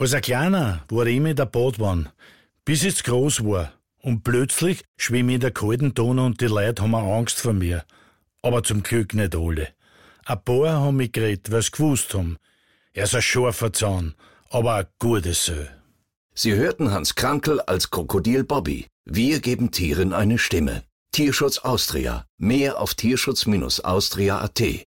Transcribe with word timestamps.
Als 0.00 0.14
ein 0.14 0.22
Kleiner 0.22 0.82
war 0.88 1.04
ich 1.04 1.18
immer 1.18 1.28
in 1.28 1.36
der 1.36 1.44
Badwanne, 1.44 2.10
bis 2.64 2.84
ich 2.84 3.04
groß 3.04 3.44
war. 3.44 3.74
Und 3.98 4.24
plötzlich 4.24 4.82
schwimme 4.96 5.32
ich 5.32 5.34
in 5.34 5.40
der 5.42 5.50
kalten 5.50 5.92
Donau 5.92 6.24
und 6.24 6.40
die 6.40 6.46
Leute 6.46 6.82
haben 6.82 6.94
Angst 6.94 7.38
vor 7.38 7.52
mir. 7.52 7.84
Aber 8.40 8.62
zum 8.62 8.82
Glück 8.82 9.12
nicht 9.12 9.36
alle. 9.36 9.68
Ein 10.24 10.42
paar 10.42 10.80
haben 10.80 10.96
mich 10.96 11.12
geredet, 11.12 11.52
weil 11.52 11.60
sie 11.60 11.72
gewusst 11.72 12.14
haben. 12.14 12.38
Er 12.94 13.04
ist 13.04 13.14
ein 13.14 13.20
scharfer 13.20 13.74
Zahn, 13.74 14.14
aber 14.48 14.76
ein 14.76 14.86
gutes 14.98 15.44
Sö. 15.44 15.66
Sie 16.32 16.54
hörten 16.54 16.92
Hans 16.92 17.14
Krankel 17.14 17.60
als 17.60 17.90
Krokodil 17.90 18.44
Bobby. 18.44 18.86
Wir 19.04 19.40
geben 19.40 19.70
Tieren 19.70 20.14
eine 20.14 20.38
Stimme. 20.38 20.82
Tierschutz 21.12 21.58
Austria. 21.58 22.24
Mehr 22.38 22.80
auf 22.80 22.94
tierschutz-austria.at. 22.94 24.86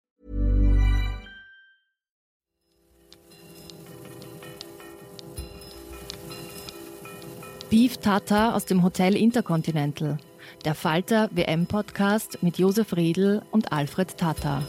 Beef 7.72 7.95
Tata 7.95 8.53
aus 8.53 8.66
dem 8.66 8.83
Hotel 8.83 9.16
Intercontinental. 9.16 10.17
Der 10.66 10.75
Falter 10.75 11.30
WM-Podcast 11.31 12.44
mit 12.44 12.58
Josef 12.58 12.97
Riedl 12.97 13.44
und 13.50 13.72
Alfred 13.72 14.17
Tata. 14.17 14.67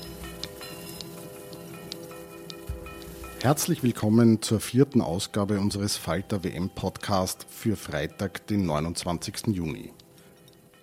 Herzlich 3.40 3.82
willkommen 3.82 4.40
zur 4.40 4.60
vierten 4.60 5.00
Ausgabe 5.00 5.58
unseres 5.58 5.96
Falter 5.96 6.44
WM-Podcast 6.44 7.44
für 7.50 7.74
Freitag, 7.74 8.46
den 8.46 8.66
29. 8.66 9.48
Juni. 9.48 9.90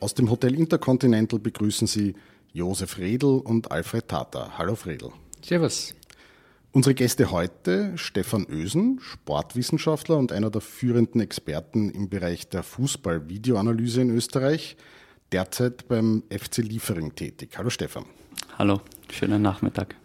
Aus 0.02 0.14
dem 0.14 0.30
Hotel 0.30 0.56
Intercontinental 0.56 1.40
begrüßen 1.40 1.88
Sie 1.88 2.16
Josef 2.52 2.98
Redl 2.98 3.40
und 3.46 3.72
Alfred 3.72 4.10
Tata. 4.10 4.58
Hallo 4.58 4.76
Fredl. 4.76 5.14
Servus. 5.42 5.96
Unsere 6.72 6.94
Gäste 6.94 7.32
heute 7.32 7.98
Stefan 7.98 8.46
Ösen, 8.48 9.00
Sportwissenschaftler 9.02 10.18
und 10.18 10.32
einer 10.32 10.52
der 10.52 10.62
führenden 10.62 11.20
Experten 11.20 11.90
im 11.90 12.10
Bereich 12.10 12.48
der 12.48 12.62
Fußball-Videoanalyse 12.62 14.02
in 14.02 14.12
Österreich, 14.12 14.78
derzeit 15.32 15.88
beim 15.88 16.22
FC 16.30 16.58
Liefering 16.58 17.16
tätig. 17.16 17.58
Hallo 17.58 17.72
Stefan. 17.72 18.06
Hallo, 18.60 18.82
schönen 19.12 19.42
Nachmittag. 19.42 19.96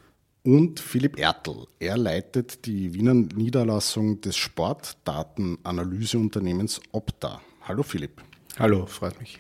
Und 0.42 0.80
Philipp 0.80 1.18
Ertl. 1.18 1.66
Er 1.80 1.98
leitet 1.98 2.64
die 2.64 2.94
Wiener 2.94 3.12
Niederlassung 3.12 4.22
des 4.22 4.38
Sportdatenanalyseunternehmens 4.38 6.80
Opta. 6.92 7.42
Hallo 7.60 7.82
Philipp. 7.82 8.22
Hallo, 8.58 8.86
freut 8.86 9.20
mich. 9.20 9.38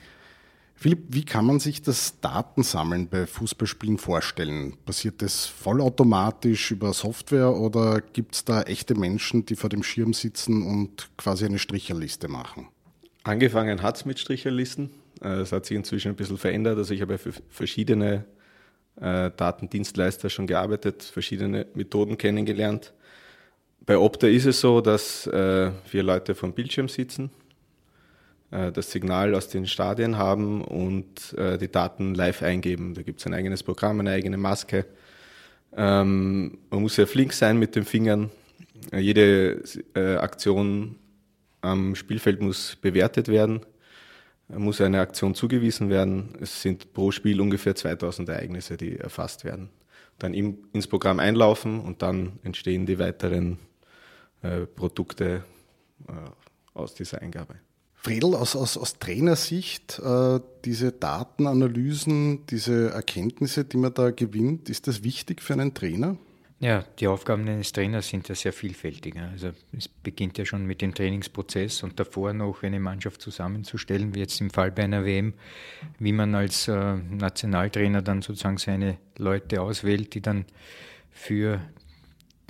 Philipp, 0.84 1.04
wie 1.08 1.24
kann 1.24 1.46
man 1.46 1.60
sich 1.60 1.80
das 1.80 2.20
Datensammeln 2.20 3.08
bei 3.08 3.24
Fußballspielen 3.24 3.96
vorstellen? 3.96 4.76
Passiert 4.84 5.22
das 5.22 5.46
vollautomatisch 5.46 6.72
über 6.72 6.92
Software 6.92 7.56
oder 7.56 8.02
gibt 8.02 8.34
es 8.34 8.44
da 8.44 8.60
echte 8.64 8.94
Menschen, 8.94 9.46
die 9.46 9.56
vor 9.56 9.70
dem 9.70 9.82
Schirm 9.82 10.12
sitzen 10.12 10.62
und 10.62 11.08
quasi 11.16 11.46
eine 11.46 11.58
Stricherliste 11.58 12.28
machen? 12.28 12.68
Angefangen 13.22 13.80
hat 13.80 13.96
es 13.96 14.04
mit 14.04 14.18
Stricherlisten. 14.18 14.90
Äh, 15.22 15.28
es 15.36 15.52
hat 15.52 15.64
sich 15.64 15.74
inzwischen 15.74 16.08
ein 16.08 16.16
bisschen 16.16 16.36
verändert. 16.36 16.76
Also 16.76 16.92
ich 16.92 17.00
habe 17.00 17.16
für 17.16 17.32
verschiedene 17.48 18.26
äh, 18.96 19.30
Datendienstleister 19.34 20.28
schon 20.28 20.46
gearbeitet, 20.46 21.02
verschiedene 21.02 21.64
Methoden 21.72 22.18
kennengelernt. 22.18 22.92
Bei 23.86 23.96
Opta 23.96 24.26
ist 24.26 24.44
es 24.44 24.60
so, 24.60 24.82
dass 24.82 25.26
äh, 25.28 25.70
wir 25.90 26.02
Leute 26.02 26.34
vom 26.34 26.52
Bildschirm 26.52 26.88
sitzen 26.90 27.30
das 28.54 28.92
Signal 28.92 29.34
aus 29.34 29.48
den 29.48 29.66
Stadien 29.66 30.16
haben 30.16 30.62
und 30.62 31.32
äh, 31.36 31.58
die 31.58 31.70
Daten 31.70 32.14
live 32.14 32.42
eingeben. 32.42 32.94
Da 32.94 33.02
gibt 33.02 33.18
es 33.18 33.26
ein 33.26 33.34
eigenes 33.34 33.64
Programm, 33.64 33.98
eine 33.98 34.12
eigene 34.12 34.36
Maske. 34.36 34.86
Ähm, 35.76 36.58
man 36.70 36.82
muss 36.82 36.94
sehr 36.94 37.08
flink 37.08 37.32
sein 37.32 37.58
mit 37.58 37.74
den 37.74 37.84
Fingern. 37.84 38.30
Äh, 38.92 39.00
jede 39.00 39.60
Aktion 39.94 40.96
am 41.62 41.96
Spielfeld 41.96 42.40
muss 42.40 42.76
bewertet 42.76 43.26
werden, 43.26 43.60
muss 44.48 44.80
eine 44.80 45.00
Aktion 45.00 45.34
zugewiesen 45.34 45.90
werden. 45.90 46.36
Es 46.40 46.62
sind 46.62 46.92
pro 46.92 47.10
Spiel 47.10 47.40
ungefähr 47.40 47.74
2000 47.74 48.28
Ereignisse, 48.28 48.76
die 48.76 48.96
erfasst 48.96 49.44
werden. 49.44 49.70
Dann 50.20 50.32
ins 50.32 50.86
Programm 50.86 51.18
einlaufen 51.18 51.80
und 51.80 52.02
dann 52.02 52.38
entstehen 52.44 52.86
die 52.86 53.00
weiteren 53.00 53.58
Produkte 54.76 55.42
aus 56.74 56.94
dieser 56.94 57.22
Eingabe. 57.22 57.63
Fredel, 58.04 58.34
aus, 58.34 58.54
aus, 58.54 58.76
aus 58.76 58.98
Trainersicht, 58.98 59.98
äh, 59.98 60.38
diese 60.66 60.92
Datenanalysen, 60.92 62.44
diese 62.46 62.90
Erkenntnisse, 62.90 63.64
die 63.64 63.78
man 63.78 63.94
da 63.94 64.10
gewinnt, 64.10 64.68
ist 64.68 64.86
das 64.88 65.02
wichtig 65.02 65.40
für 65.40 65.54
einen 65.54 65.72
Trainer? 65.72 66.18
Ja, 66.60 66.84
die 67.00 67.08
Aufgaben 67.08 67.48
eines 67.48 67.72
Trainers 67.72 68.08
sind 68.08 68.28
ja 68.28 68.34
sehr 68.34 68.52
vielfältig. 68.52 69.16
Also 69.16 69.52
es 69.72 69.88
beginnt 69.88 70.36
ja 70.36 70.44
schon 70.44 70.66
mit 70.66 70.82
dem 70.82 70.94
Trainingsprozess 70.94 71.82
und 71.82 71.98
davor 71.98 72.34
noch 72.34 72.62
eine 72.62 72.78
Mannschaft 72.78 73.22
zusammenzustellen, 73.22 74.14
wie 74.14 74.20
jetzt 74.20 74.38
im 74.42 74.50
Fall 74.50 74.70
bei 74.70 74.84
einer 74.84 75.06
WM, 75.06 75.32
wie 75.98 76.12
man 76.12 76.34
als 76.34 76.68
äh, 76.68 76.96
Nationaltrainer 76.96 78.02
dann 78.02 78.20
sozusagen 78.20 78.58
seine 78.58 78.98
Leute 79.16 79.62
auswählt, 79.62 80.12
die 80.12 80.20
dann 80.20 80.44
für 81.10 81.58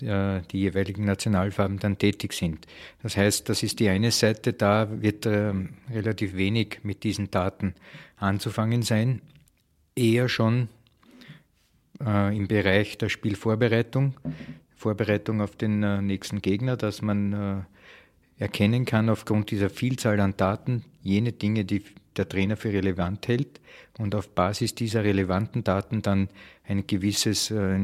die 0.00 0.58
jeweiligen 0.58 1.04
Nationalfarben 1.04 1.78
dann 1.78 1.98
tätig 1.98 2.32
sind. 2.32 2.66
Das 3.02 3.16
heißt, 3.16 3.48
das 3.48 3.62
ist 3.62 3.78
die 3.80 3.88
eine 3.88 4.10
Seite, 4.10 4.52
da 4.52 4.88
wird 4.90 5.26
äh, 5.26 5.52
relativ 5.92 6.34
wenig 6.34 6.80
mit 6.82 7.04
diesen 7.04 7.30
Daten 7.30 7.74
anzufangen 8.16 8.82
sein. 8.82 9.22
Eher 9.94 10.28
schon 10.28 10.68
äh, 12.04 12.36
im 12.36 12.48
Bereich 12.48 12.98
der 12.98 13.08
Spielvorbereitung, 13.08 14.14
Vorbereitung 14.76 15.40
auf 15.40 15.56
den 15.56 15.82
äh, 15.82 16.02
nächsten 16.02 16.42
Gegner, 16.42 16.76
dass 16.76 17.00
man 17.00 17.32
äh, 17.32 18.42
erkennen 18.42 18.84
kann 18.84 19.08
aufgrund 19.08 19.50
dieser 19.50 19.70
Vielzahl 19.70 20.20
an 20.20 20.36
Daten 20.36 20.84
jene 21.02 21.32
Dinge, 21.32 21.64
die 21.64 21.84
der 22.16 22.28
Trainer 22.28 22.56
für 22.56 22.72
relevant 22.72 23.26
hält 23.28 23.60
und 23.98 24.14
auf 24.14 24.28
Basis 24.34 24.74
dieser 24.74 25.04
relevanten 25.04 25.64
Daten 25.64 26.02
dann 26.02 26.28
ein 26.64 26.86
gewisses 26.86 27.50
äh, 27.50 27.78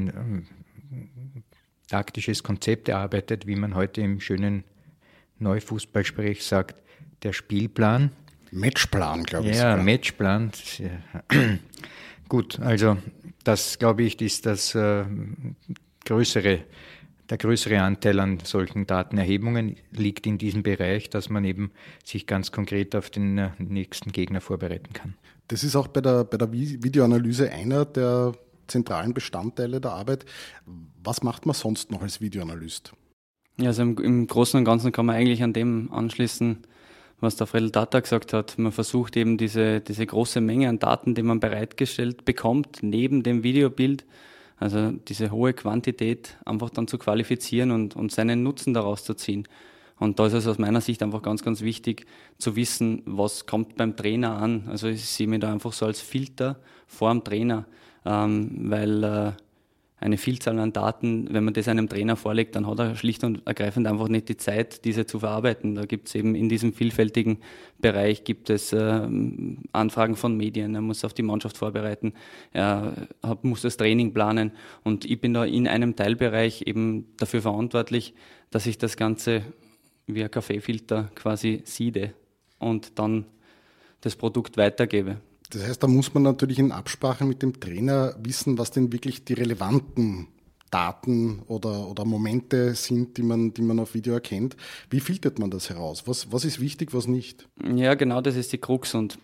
taktisches 1.91 2.43
Konzept 2.43 2.89
erarbeitet, 2.89 3.47
wie 3.47 3.57
man 3.57 3.75
heute 3.75 4.01
im 4.01 4.21
schönen 4.21 4.65
Neufußballsprech 5.41 6.43
sagt, 6.45 6.77
der 7.23 7.33
Spielplan. 7.33 8.13
Matchplan, 8.53 9.25
glaube 9.25 9.51
ich. 9.51 9.57
Ja, 9.57 9.73
sogar. 9.73 9.85
Matchplan. 9.85 10.53
Gut, 12.29 12.61
also 12.61 12.97
das, 13.45 13.79
glaube 13.79 14.05
ich, 14.05 14.21
ist 14.21 14.47
das 14.47 14.75
äh, 14.75 15.05
größere, 16.05 16.61
der 17.29 17.39
größere 17.39 17.81
Anteil 17.81 18.21
an 18.21 18.39
solchen 18.45 18.87
Datenerhebungen 18.87 19.77
liegt 19.91 20.27
in 20.27 20.39
diesem 20.39 20.63
Bereich, 20.63 21.11
dass 21.11 21.29
man 21.29 21.45
eben 21.45 21.73
sich 22.05 22.27
ganz 22.27 22.53
konkret 22.53 22.95
auf 22.95 23.11
den 23.11 23.39
äh, 23.39 23.51
nächsten 23.59 24.13
Gegner 24.13 24.41
vorbereiten 24.41 24.93
kann. 24.93 25.15
Das 25.49 25.65
ist 25.65 25.75
auch 25.75 25.89
bei 25.89 26.01
der, 26.01 26.23
bei 26.25 26.37
der 26.37 26.53
Videoanalyse 26.53 27.51
einer 27.51 27.85
der 27.85 28.33
zentralen 28.71 29.15
Bestandteile 29.15 29.81
der 29.81 29.93
Arbeit. 29.93 30.25
Was 31.03 31.23
macht 31.23 31.47
man 31.47 31.55
sonst 31.55 31.91
noch 31.91 32.03
als 32.03 32.21
Videoanalyst? 32.21 32.93
Ja, 33.59 33.69
also 33.69 33.83
im, 33.83 33.99
im 33.99 34.27
Großen 34.27 34.59
und 34.59 34.65
Ganzen 34.65 34.93
kann 34.93 35.07
man 35.07 35.17
eigentlich 35.17 35.43
an 35.43 35.53
dem 35.53 35.93
anschließen, 35.93 36.61
was 37.21 37.37
der 37.37 37.47
Fredel 37.47 37.71
Data 37.71 38.01
gesagt 38.01 38.33
hat. 38.33 38.59
Man 38.59 38.73
versucht 38.73 39.17
eben 39.17 39.37
diese, 39.37 39.81
diese 39.81 40.07
große 40.07 40.41
Menge 40.41 40.69
an 40.69 40.79
Daten, 40.79 41.15
die 41.15 41.23
man 41.23 41.41
bereitgestellt 41.41 42.25
bekommt, 42.25 42.79
neben 42.83 43.23
dem 43.23 43.43
Videobild, 43.43 44.07
also 44.57 44.93
diese 44.93 45.31
hohe 45.31 45.53
Quantität 45.53 46.39
einfach 46.45 46.71
dann 46.71 46.89
zu 46.89 46.97
qualifizieren 46.99 47.71
und, 47.71 47.97
und 47.97 48.13
seinen 48.13 48.43
Nutzen 48.43 48.73
daraus 48.73 49.05
zu 49.05 49.15
ziehen. 49.15 49.47
Und 49.99 50.19
da 50.19 50.27
ist 50.27 50.33
es 50.33 50.47
aus 50.47 50.59
meiner 50.59 50.81
Sicht 50.81 51.03
einfach 51.03 51.21
ganz, 51.21 51.43
ganz 51.43 51.61
wichtig 51.61 52.07
zu 52.39 52.57
wissen, 52.57 53.03
was 53.05 53.45
kommt 53.45 53.77
beim 53.77 53.97
Trainer 53.97 54.37
an. 54.37 54.65
Also 54.69 54.89
ich 54.89 55.05
sehe 55.05 55.27
mich 55.27 55.41
da 55.41 55.53
einfach 55.53 55.75
so 55.75 55.85
als 55.85 56.01
Filter 56.01 56.59
vor 56.87 57.13
dem 57.13 57.23
Trainer, 57.23 57.67
ähm, 58.05 58.71
weil 58.71 59.05
äh, 59.05 59.33
eine 60.01 60.17
Vielzahl 60.17 60.59
an 60.59 60.73
Daten, 60.73 61.29
wenn 61.31 61.45
man 61.45 61.53
das 61.53 61.69
einem 61.69 61.89
Trainer 61.89 62.17
vorlegt, 62.17 62.57
dann 62.57 62.67
hat 62.67 62.79
er 62.79 62.97
schlicht 62.97 63.23
und 63.23 63.47
ergreifend 63.47 63.87
einfach 63.87 64.09
nicht 64.09 64.31
die 64.31 64.39
Zeit, 64.39 64.85
diese 64.87 65.05
zu 65.05 65.19
verarbeiten. 65.19 65.75
Da 65.75 65.85
gibt 65.85 66.09
es 66.09 66.15
eben 66.15 66.35
in 66.35 66.49
diesem 66.49 66.73
vielfältigen 66.73 67.39
Bereich 67.79 68.25
gibt 68.25 68.49
es 68.49 68.73
äh, 68.73 69.09
Anfragen 69.73 70.17
von 70.17 70.37
Medien, 70.37 70.75
er 70.75 70.81
muss 70.81 71.05
auf 71.05 71.13
die 71.13 71.23
Mannschaft 71.23 71.59
vorbereiten, 71.59 72.15
er 72.53 73.09
hat, 73.23 73.45
muss 73.45 73.63
das 73.63 73.77
Training 73.77 74.15
planen 74.15 74.53
und 74.85 75.05
ich 75.05 75.21
bin 75.21 75.35
da 75.35 75.45
in 75.45 75.69
einem 75.69 75.97
Teilbereich 75.97 76.63
eben 76.67 77.07
dafür 77.19 77.43
verantwortlich, 77.43 78.15
dass 78.51 78.67
ich 78.67 78.79
das 78.79 78.97
Ganze 78.97 79.43
wie 80.07 80.25
ein 80.25 80.31
Kaffeefilter 80.31 81.11
quasi 81.15 81.61
siede 81.65 82.15
und 82.59 82.99
dann 82.99 83.27
das 84.01 84.17
Produkt 84.17 84.57
weitergebe. 84.57 85.19
Das 85.51 85.67
heißt, 85.67 85.83
da 85.83 85.89
muss 85.89 86.15
man 86.15 86.23
natürlich 86.23 86.59
in 86.59 86.73
Absprache 86.73 87.25
mit 87.25 87.43
dem 87.43 87.59
Trainer 87.59 88.15
wissen, 88.23 88.59
was 88.59 88.71
denn 88.71 88.93
wirklich 88.93 89.25
die 89.25 89.35
relevanten 89.35 90.29
Daten 90.71 91.43
oder, 91.49 91.89
oder 91.89 92.05
Momente 92.05 92.75
sind, 92.75 93.17
die 93.17 93.23
man, 93.23 93.53
die 93.53 93.63
man 93.63 93.81
auf 93.81 93.95
Video 93.95 94.15
erkennt. 94.15 94.57
Wie 94.89 95.01
filtert 95.01 95.39
man 95.41 95.51
das 95.51 95.69
heraus? 95.69 96.05
Was, 96.07 96.33
was 96.33 96.45
ist 96.45 96.61
wichtig, 96.61 96.95
was 96.95 97.09
nicht? 97.09 97.49
Ja, 97.75 97.95
genau, 97.95 98.21
das 98.21 98.37
ist 98.37 98.53
die 98.53 98.59
Krux. 98.59 98.95
Und 98.95 99.19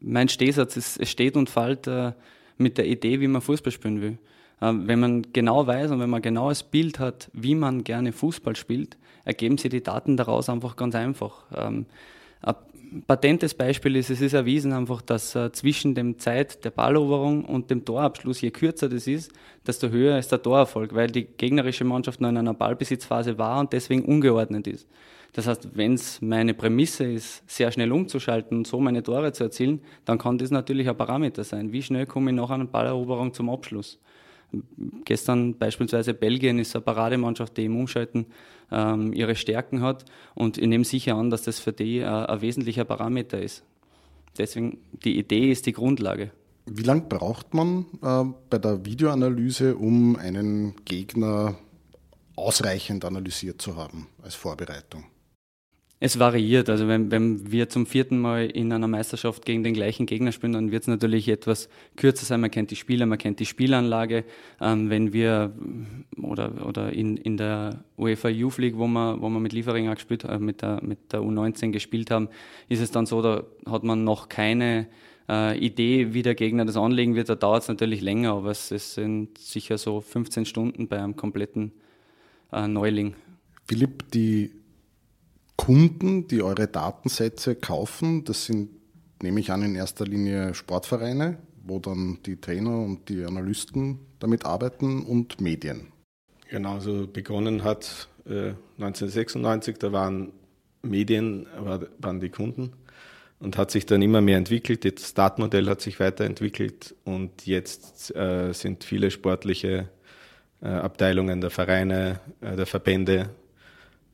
mein 0.00 0.28
Stehsatz 0.28 0.76
ist, 0.76 0.98
es 0.98 1.10
steht 1.10 1.36
und 1.36 1.50
fällt 1.50 1.86
äh, 1.86 2.12
mit 2.56 2.78
der 2.78 2.86
Idee, 2.86 3.20
wie 3.20 3.28
man 3.28 3.42
Fußball 3.42 3.72
spielen 3.72 4.00
will. 4.00 4.18
Äh, 4.62 4.72
wenn 4.72 5.00
man 5.00 5.26
genau 5.34 5.66
weiß 5.66 5.90
und 5.90 6.00
wenn 6.00 6.10
man 6.10 6.22
genau 6.22 6.48
das 6.48 6.62
Bild 6.62 6.98
hat, 6.98 7.30
wie 7.34 7.54
man 7.54 7.84
gerne 7.84 8.12
Fußball 8.12 8.56
spielt, 8.56 8.96
ergeben 9.24 9.58
sich 9.58 9.70
die 9.70 9.82
Daten 9.82 10.16
daraus 10.16 10.48
einfach 10.48 10.76
ganz 10.76 10.94
einfach. 10.94 11.44
Ähm, 11.54 11.84
ein 12.42 13.02
patentes 13.06 13.54
Beispiel 13.54 13.96
ist, 13.96 14.10
es 14.10 14.20
ist 14.20 14.32
erwiesen 14.32 14.72
einfach, 14.72 15.02
dass 15.02 15.34
äh, 15.34 15.52
zwischen 15.52 15.94
dem 15.94 16.18
Zeit 16.18 16.64
der 16.64 16.70
Balleroberung 16.70 17.44
und 17.44 17.70
dem 17.70 17.84
Torabschluss, 17.84 18.40
je 18.40 18.50
kürzer 18.50 18.88
das 18.88 19.06
ist, 19.06 19.32
desto 19.66 19.88
höher 19.88 20.18
ist 20.18 20.32
der 20.32 20.42
Torerfolg, 20.42 20.94
weil 20.94 21.08
die 21.08 21.24
gegnerische 21.24 21.84
Mannschaft 21.84 22.20
noch 22.20 22.28
in 22.28 22.36
einer 22.36 22.54
Ballbesitzphase 22.54 23.38
war 23.38 23.60
und 23.60 23.72
deswegen 23.72 24.04
ungeordnet 24.04 24.66
ist. 24.66 24.88
Das 25.32 25.46
heißt, 25.46 25.76
wenn 25.76 25.94
es 25.94 26.22
meine 26.22 26.54
Prämisse 26.54 27.04
ist, 27.04 27.48
sehr 27.48 27.70
schnell 27.70 27.92
umzuschalten 27.92 28.58
und 28.58 28.66
so 28.66 28.80
meine 28.80 29.02
Tore 29.02 29.32
zu 29.32 29.44
erzielen, 29.44 29.82
dann 30.04 30.18
kann 30.18 30.38
das 30.38 30.50
natürlich 30.50 30.88
ein 30.88 30.96
Parameter 30.96 31.44
sein. 31.44 31.72
Wie 31.72 31.82
schnell 31.82 32.06
komme 32.06 32.30
ich 32.30 32.36
nach 32.36 32.50
einer 32.50 32.64
Balleroberung 32.64 33.34
zum 33.34 33.50
Abschluss? 33.50 33.98
Gestern 35.04 35.58
beispielsweise 35.58 36.14
Belgien 36.14 36.58
ist 36.58 36.74
eine 36.74 36.82
Parademannschaft, 36.82 37.56
die 37.56 37.66
im 37.66 37.78
Umschalten 37.78 38.26
ähm, 38.70 39.12
ihre 39.12 39.36
Stärken 39.36 39.82
hat 39.82 40.04
und 40.34 40.58
ich 40.58 40.66
nehme 40.66 40.84
sicher 40.84 41.16
an, 41.16 41.30
dass 41.30 41.42
das 41.42 41.58
für 41.58 41.72
die 41.72 41.98
äh, 41.98 42.06
ein 42.06 42.40
wesentlicher 42.40 42.84
Parameter 42.84 43.40
ist. 43.40 43.62
Deswegen, 44.38 44.78
die 45.04 45.18
Idee 45.18 45.50
ist 45.50 45.66
die 45.66 45.72
Grundlage. 45.72 46.30
Wie 46.66 46.82
lange 46.82 47.02
braucht 47.02 47.54
man 47.54 47.86
äh, 48.02 48.24
bei 48.50 48.58
der 48.58 48.84
Videoanalyse, 48.84 49.76
um 49.76 50.16
einen 50.16 50.74
Gegner 50.84 51.56
ausreichend 52.36 53.04
analysiert 53.04 53.60
zu 53.60 53.76
haben 53.76 54.06
als 54.22 54.34
Vorbereitung? 54.34 55.04
Es 56.00 56.20
variiert. 56.20 56.70
Also 56.70 56.86
wenn, 56.86 57.10
wenn 57.10 57.50
wir 57.50 57.68
zum 57.68 57.84
vierten 57.84 58.20
Mal 58.20 58.46
in 58.46 58.72
einer 58.72 58.86
Meisterschaft 58.86 59.44
gegen 59.44 59.64
den 59.64 59.74
gleichen 59.74 60.06
Gegner 60.06 60.30
spielen, 60.30 60.52
dann 60.52 60.70
wird 60.70 60.82
es 60.82 60.86
natürlich 60.86 61.28
etwas 61.28 61.68
kürzer 61.96 62.24
sein. 62.24 62.40
Man 62.40 62.52
kennt 62.52 62.70
die 62.70 62.76
Spieler, 62.76 63.04
man 63.06 63.18
kennt 63.18 63.40
die 63.40 63.46
Spielanlage. 63.46 64.24
Ähm, 64.60 64.90
wenn 64.90 65.12
wir 65.12 65.52
oder, 66.22 66.64
oder 66.64 66.92
in, 66.92 67.16
in 67.16 67.36
der 67.36 67.82
UEFA 67.96 68.28
Youth 68.28 68.58
League, 68.58 68.78
wo 68.78 68.86
wir, 68.86 69.20
wo 69.20 69.28
wir 69.28 69.40
mit 69.40 69.52
Liefering 69.52 69.90
gespielt, 69.90 70.22
äh, 70.22 70.38
mit, 70.38 70.62
der, 70.62 70.80
mit 70.84 71.12
der 71.12 71.20
U19 71.20 71.72
gespielt 71.72 72.12
haben, 72.12 72.28
ist 72.68 72.80
es 72.80 72.92
dann 72.92 73.06
so, 73.06 73.20
da 73.20 73.42
hat 73.66 73.82
man 73.82 74.04
noch 74.04 74.28
keine 74.28 74.86
äh, 75.28 75.58
Idee, 75.58 76.14
wie 76.14 76.22
der 76.22 76.36
Gegner 76.36 76.64
das 76.64 76.76
anlegen 76.76 77.16
wird. 77.16 77.28
Da 77.28 77.34
dauert 77.34 77.62
es 77.62 77.68
natürlich 77.68 78.02
länger, 78.02 78.34
aber 78.34 78.52
es, 78.52 78.70
es, 78.70 78.94
sind 78.94 79.36
sicher 79.36 79.78
so 79.78 80.00
15 80.00 80.44
Stunden 80.44 80.86
bei 80.86 80.98
einem 81.02 81.16
kompletten 81.16 81.72
äh, 82.52 82.68
Neuling. 82.68 83.14
Philipp, 83.66 84.10
die 84.12 84.52
Kunden, 85.58 86.28
die 86.28 86.42
eure 86.42 86.66
Datensätze 86.66 87.54
kaufen, 87.54 88.24
das 88.24 88.46
sind, 88.46 88.70
nehme 89.22 89.40
ich 89.40 89.50
an, 89.50 89.62
in 89.62 89.74
erster 89.74 90.06
Linie 90.06 90.54
Sportvereine, 90.54 91.36
wo 91.62 91.78
dann 91.78 92.20
die 92.24 92.40
Trainer 92.40 92.78
und 92.78 93.10
die 93.10 93.24
Analysten 93.24 93.98
damit 94.20 94.46
arbeiten 94.46 95.02
und 95.02 95.42
Medien. 95.42 95.88
Genau, 96.48 96.80
so 96.80 97.06
begonnen 97.06 97.64
hat 97.64 98.08
äh, 98.24 98.54
1996, 98.78 99.76
da 99.78 99.92
waren 99.92 100.32
Medien, 100.82 101.46
war, 101.58 101.80
waren 101.98 102.20
die 102.20 102.30
Kunden 102.30 102.72
und 103.40 103.58
hat 103.58 103.70
sich 103.70 103.84
dann 103.84 104.00
immer 104.00 104.20
mehr 104.20 104.38
entwickelt. 104.38 104.84
Das 104.84 105.12
Datenmodell 105.12 105.68
hat 105.68 105.80
sich 105.80 106.00
weiterentwickelt 106.00 106.94
und 107.04 107.46
jetzt 107.46 108.14
äh, 108.16 108.52
sind 108.52 108.84
viele 108.84 109.10
sportliche 109.10 109.88
äh, 110.62 110.68
Abteilungen 110.68 111.40
der 111.40 111.50
Vereine, 111.50 112.20
äh, 112.40 112.56
der 112.56 112.66
Verbände 112.66 113.30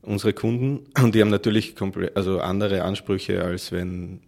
unsere 0.04 0.32
Kunden 0.32 0.86
und 1.02 1.14
die 1.14 1.20
haben 1.20 1.30
natürlich 1.30 1.74
also 2.14 2.40
andere 2.40 2.82
Ansprüche, 2.82 3.42
als 3.42 3.72
wenn, 3.72 4.20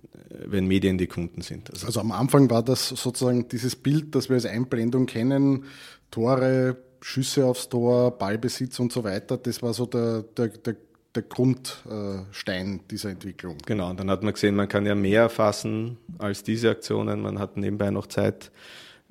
wenn 0.44 0.66
Medien 0.66 0.98
die 0.98 1.06
Kunden 1.06 1.42
sind. 1.42 1.70
Also, 1.70 1.86
also 1.86 2.00
am 2.00 2.12
Anfang 2.12 2.50
war 2.50 2.62
das 2.62 2.88
sozusagen 2.88 3.48
dieses 3.48 3.76
Bild, 3.76 4.14
das 4.14 4.28
wir 4.28 4.34
als 4.34 4.46
Einblendung 4.46 5.06
kennen, 5.06 5.64
Tore, 6.10 6.76
Schüsse 7.00 7.46
aufs 7.46 7.68
Tor, 7.68 8.18
Ballbesitz 8.18 8.78
und 8.80 8.92
so 8.92 9.04
weiter, 9.04 9.36
das 9.36 9.62
war 9.62 9.74
so 9.74 9.86
der, 9.86 10.22
der, 10.36 10.48
der, 10.48 10.76
der 11.14 11.22
Grundstein 11.22 12.80
dieser 12.90 13.10
Entwicklung. 13.10 13.58
Genau, 13.66 13.90
und 13.90 14.00
dann 14.00 14.10
hat 14.10 14.22
man 14.22 14.32
gesehen, 14.32 14.56
man 14.56 14.68
kann 14.68 14.86
ja 14.86 14.94
mehr 14.94 15.22
erfassen 15.22 15.98
als 16.18 16.42
diese 16.42 16.70
Aktionen, 16.70 17.20
man 17.20 17.38
hat 17.38 17.56
nebenbei 17.56 17.90
noch 17.90 18.06
Zeit, 18.06 18.50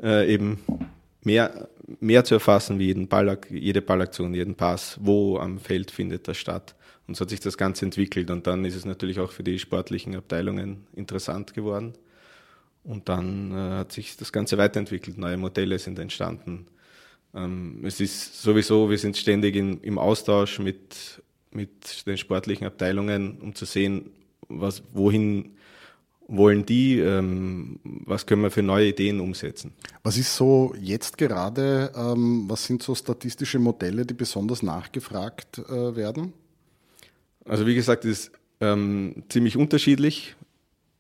äh, 0.01 0.31
eben 0.33 0.59
mehr, 1.25 1.67
mehr 1.99 2.23
zu 2.23 2.35
erfassen 2.35 2.79
wie 2.79 2.87
jeden 2.87 3.07
Ball, 3.07 3.37
jede 3.49 3.81
Ballaktion, 3.81 4.33
jeden 4.33 4.55
Pass, 4.55 4.97
wo 5.01 5.37
am 5.37 5.59
Feld 5.59 5.91
findet 5.91 6.27
das 6.27 6.37
statt. 6.37 6.75
Und 7.07 7.15
so 7.15 7.21
hat 7.21 7.29
sich 7.29 7.39
das 7.39 7.57
Ganze 7.57 7.85
entwickelt. 7.85 8.31
Und 8.31 8.47
dann 8.47 8.65
ist 8.65 8.75
es 8.75 8.85
natürlich 8.85 9.19
auch 9.19 9.31
für 9.31 9.43
die 9.43 9.59
sportlichen 9.59 10.15
Abteilungen 10.15 10.87
interessant 10.95 11.53
geworden. 11.53 11.93
Und 12.83 13.09
dann 13.09 13.51
äh, 13.51 13.77
hat 13.77 13.91
sich 13.91 14.15
das 14.17 14.31
Ganze 14.31 14.57
weiterentwickelt. 14.57 15.17
Neue 15.17 15.37
Modelle 15.37 15.79
sind 15.79 15.99
entstanden. 15.99 16.67
Ähm, 17.33 17.81
es 17.83 17.99
ist 17.99 18.41
sowieso, 18.41 18.89
wir 18.89 18.97
sind 18.97 19.17
ständig 19.17 19.55
in, 19.55 19.81
im 19.81 19.97
Austausch 19.97 20.59
mit, 20.59 21.21
mit 21.51 22.05
den 22.07 22.17
sportlichen 22.17 22.65
Abteilungen, 22.65 23.39
um 23.41 23.53
zu 23.55 23.65
sehen, 23.65 24.11
was, 24.47 24.83
wohin 24.93 25.55
wollen 26.27 26.65
die, 26.65 26.99
ähm, 26.99 27.79
was 27.83 28.25
können 28.25 28.41
wir 28.41 28.51
für 28.51 28.63
neue 28.63 28.87
Ideen 28.87 29.19
umsetzen? 29.19 29.73
Was 30.03 30.17
ist 30.17 30.35
so 30.35 30.73
jetzt 30.79 31.17
gerade, 31.17 31.91
ähm, 31.95 32.45
was 32.47 32.65
sind 32.65 32.81
so 32.81 32.95
statistische 32.95 33.59
Modelle, 33.59 34.05
die 34.05 34.13
besonders 34.13 34.63
nachgefragt 34.63 35.59
äh, 35.59 35.95
werden? 35.95 36.33
Also 37.45 37.67
wie 37.67 37.75
gesagt, 37.75 38.05
ist 38.05 38.31
ähm, 38.59 39.23
ziemlich 39.29 39.55
unterschiedlich. 39.55 40.35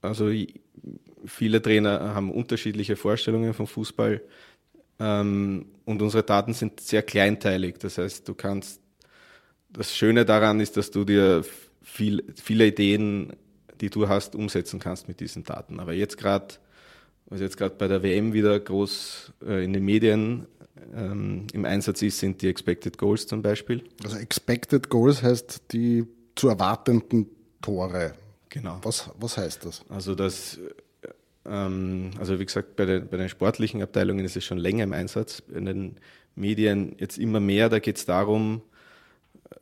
Also 0.01 0.31
viele 1.25 1.61
Trainer 1.61 2.13
haben 2.13 2.31
unterschiedliche 2.31 2.95
Vorstellungen 2.95 3.55
vom 3.55 3.65
Fußball 3.65 4.21
ähm, 4.99 5.65
und 5.85 6.01
unsere 6.01 6.23
Daten 6.23 6.53
sind 6.53 6.79
sehr 6.79 7.01
kleinteilig. 7.01 7.79
Das 7.79 7.97
heißt, 7.97 8.27
du 8.27 8.35
kannst, 8.35 8.79
das 9.69 9.95
Schöne 9.95 10.23
daran 10.23 10.59
ist, 10.59 10.77
dass 10.77 10.91
du 10.91 11.03
dir 11.03 11.43
viel, 11.81 12.23
viele 12.35 12.67
Ideen 12.67 13.33
die 13.81 13.89
du 13.89 14.07
hast, 14.07 14.35
umsetzen 14.35 14.79
kannst 14.79 15.07
mit 15.07 15.19
diesen 15.19 15.43
Daten. 15.43 15.79
Aber 15.79 15.93
jetzt 15.93 16.17
gerade, 16.17 16.55
was 17.27 17.41
jetzt 17.41 17.57
gerade 17.57 17.75
bei 17.75 17.87
der 17.87 18.03
WM 18.03 18.33
wieder 18.33 18.59
groß 18.59 19.33
äh, 19.45 19.63
in 19.63 19.73
den 19.73 19.83
Medien 19.83 20.47
ähm, 20.95 21.47
im 21.53 21.65
Einsatz 21.65 22.01
ist, 22.01 22.19
sind 22.19 22.41
die 22.41 22.47
Expected 22.47 22.97
Goals 22.97 23.27
zum 23.27 23.41
Beispiel. 23.41 23.83
Also 24.03 24.17
Expected 24.17 24.89
Goals 24.89 25.23
heißt 25.23 25.71
die 25.71 26.05
zu 26.35 26.49
erwartenden 26.49 27.27
Tore. 27.61 28.13
Genau. 28.49 28.79
Was, 28.83 29.09
was 29.19 29.37
heißt 29.37 29.65
das? 29.65 29.83
Also 29.89 30.15
das 30.15 30.59
ähm, 31.45 32.11
also 32.19 32.39
wie 32.39 32.45
gesagt, 32.45 32.75
bei 32.75 32.85
den, 32.85 33.07
bei 33.07 33.17
den 33.17 33.29
sportlichen 33.29 33.81
Abteilungen 33.81 34.25
ist 34.25 34.35
es 34.35 34.43
schon 34.43 34.57
länger 34.57 34.83
im 34.83 34.93
Einsatz. 34.93 35.43
In 35.53 35.65
den 35.65 35.95
Medien 36.35 36.95
jetzt 36.97 37.17
immer 37.17 37.39
mehr, 37.39 37.69
da 37.69 37.79
geht 37.79 37.97
es 37.97 38.05
darum, 38.05 38.61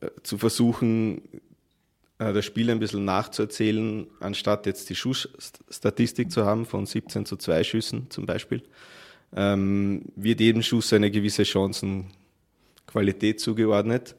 äh, 0.00 0.08
zu 0.22 0.38
versuchen, 0.38 1.22
das 2.32 2.44
Spiel 2.44 2.70
ein 2.70 2.78
bisschen 2.78 3.04
nachzuerzählen, 3.04 4.06
anstatt 4.20 4.66
jetzt 4.66 4.88
die 4.90 4.94
Schussstatistik 4.94 6.30
zu 6.30 6.44
haben 6.44 6.64
von 6.66 6.86
17 6.86 7.26
zu 7.26 7.36
2 7.36 7.64
Schüssen 7.64 8.10
zum 8.10 8.26
Beispiel, 8.26 8.62
ähm, 9.34 10.02
wird 10.16 10.40
jedem 10.40 10.62
Schuss 10.62 10.92
eine 10.92 11.10
gewisse 11.10 11.44
Chancenqualität 11.44 13.40
zugeordnet. 13.40 14.14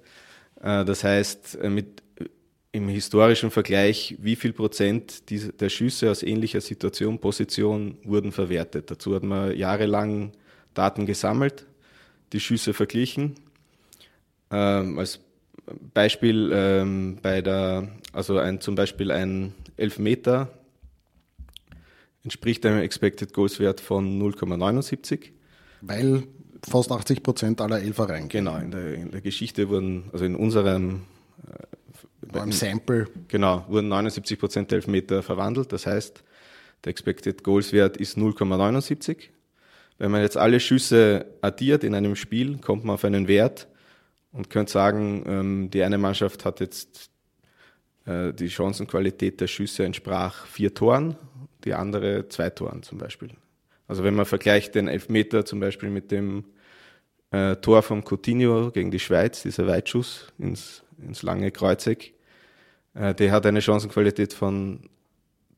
Äh, 0.62 0.84
das 0.86 1.04
heißt, 1.04 1.60
äh, 1.62 1.70
mit, 1.70 2.04
im 2.72 2.90
historischen 2.90 3.52
Vergleich, 3.52 4.18
wie 4.20 4.36
viel 4.36 4.52
Prozent 4.52 5.30
dieser, 5.30 5.54
der 5.54 5.70
Schüsse 5.70 6.12
aus 6.12 6.24
ähnlicher 6.24 6.60
Situation, 6.60 7.20
Position 7.20 7.98
wurden 8.04 8.34
verwertet. 8.34 8.92
Dazu 8.92 9.16
hat 9.16 9.24
man 9.24 9.56
jahrelang 9.56 10.34
Daten 10.74 11.06
gesammelt, 11.06 11.66
die 12.34 12.42
Schüsse 12.42 12.74
verglichen. 12.74 13.36
Ähm, 14.52 15.00
als 15.00 15.22
Beispiel 15.94 16.52
ähm, 16.54 17.18
bei 17.22 17.42
der, 17.42 17.88
also 18.14 18.38
ein, 18.38 18.62
zum 18.62 18.76
Beispiel 18.76 19.12
ein 19.12 19.54
Elfmeter 19.78 20.50
entspricht 22.24 22.66
einem 22.66 22.80
Expected 22.80 23.34
Goals 23.34 23.60
Wert 23.60 23.80
von 23.80 24.20
0,79. 24.22 25.32
Weil 25.82 26.24
fast 26.68 26.92
80 26.92 27.24
Prozent 27.24 27.62
aller 27.62 27.82
Elfer 27.82 28.10
reingehen. 28.10 28.46
Genau, 28.46 28.58
in 28.58 28.72
der, 28.72 28.94
in 28.96 29.12
der 29.12 29.22
Geschichte 29.22 29.70
wurden, 29.70 30.10
also 30.12 30.26
in 30.26 30.36
unserem 30.36 31.04
äh, 31.48 31.66
beim 32.32 32.52
Sample. 32.52 33.08
Genau, 33.28 33.66
wurden 33.68 33.88
79 33.88 34.40
Prozent 34.40 34.72
der 34.72 34.78
Elfmeter 34.78 35.22
verwandelt. 35.22 35.72
Das 35.72 35.86
heißt, 35.86 36.24
der 36.84 36.90
Expected 36.90 37.44
Goals 37.44 37.72
Wert 37.72 37.98
ist 37.98 38.18
0,79. 38.18 39.30
Wenn 39.98 40.12
man 40.12 40.22
jetzt 40.22 40.38
alle 40.38 40.60
Schüsse 40.60 41.26
addiert 41.42 41.84
in 41.84 41.96
einem 41.96 42.16
Spiel, 42.16 42.58
kommt 42.58 42.84
man 42.84 42.96
auf 42.96 43.06
einen 43.06 43.28
Wert 43.28 43.68
und 44.36 44.50
könnte 44.50 44.72
sagen, 44.72 45.24
ähm, 45.28 45.70
die 45.72 45.84
eine 45.84 45.98
Mannschaft 45.98 46.46
hat 46.46 46.60
jetzt 46.60 47.10
äh, 48.06 48.34
die 48.34 48.50
Chancenqualität 48.50 49.40
der 49.40 49.48
Schüsse 49.48 49.86
entsprach 49.86 50.46
vier 50.46 50.74
Toren, 50.74 51.16
die 51.64 51.74
andere 51.74 52.28
zwei 52.30 52.50
Toren 52.50 52.84
zum 52.84 52.98
Beispiel. 52.98 53.30
Also 53.88 54.04
wenn 54.04 54.16
man 54.16 54.26
vergleicht 54.26 54.76
den 54.76 54.88
Elfmeter 54.88 55.46
zum 55.46 55.60
Beispiel 55.60 55.90
mit 55.90 56.12
dem 56.12 56.44
äh, 57.32 57.56
Tor 57.58 57.82
von 57.82 58.04
Coutinho 58.04 58.72
gegen 58.72 58.92
die 58.92 59.00
Schweiz, 59.00 59.44
dieser 59.44 59.68
Weitschuss 59.68 60.28
ins, 60.38 60.84
ins 60.98 61.24
lange 61.24 61.52
Kreuzeck, 61.52 62.14
äh, 62.94 63.16
der 63.16 63.32
hat 63.32 63.46
eine 63.46 63.62
Chancenqualität 63.62 64.34
von 64.34 64.90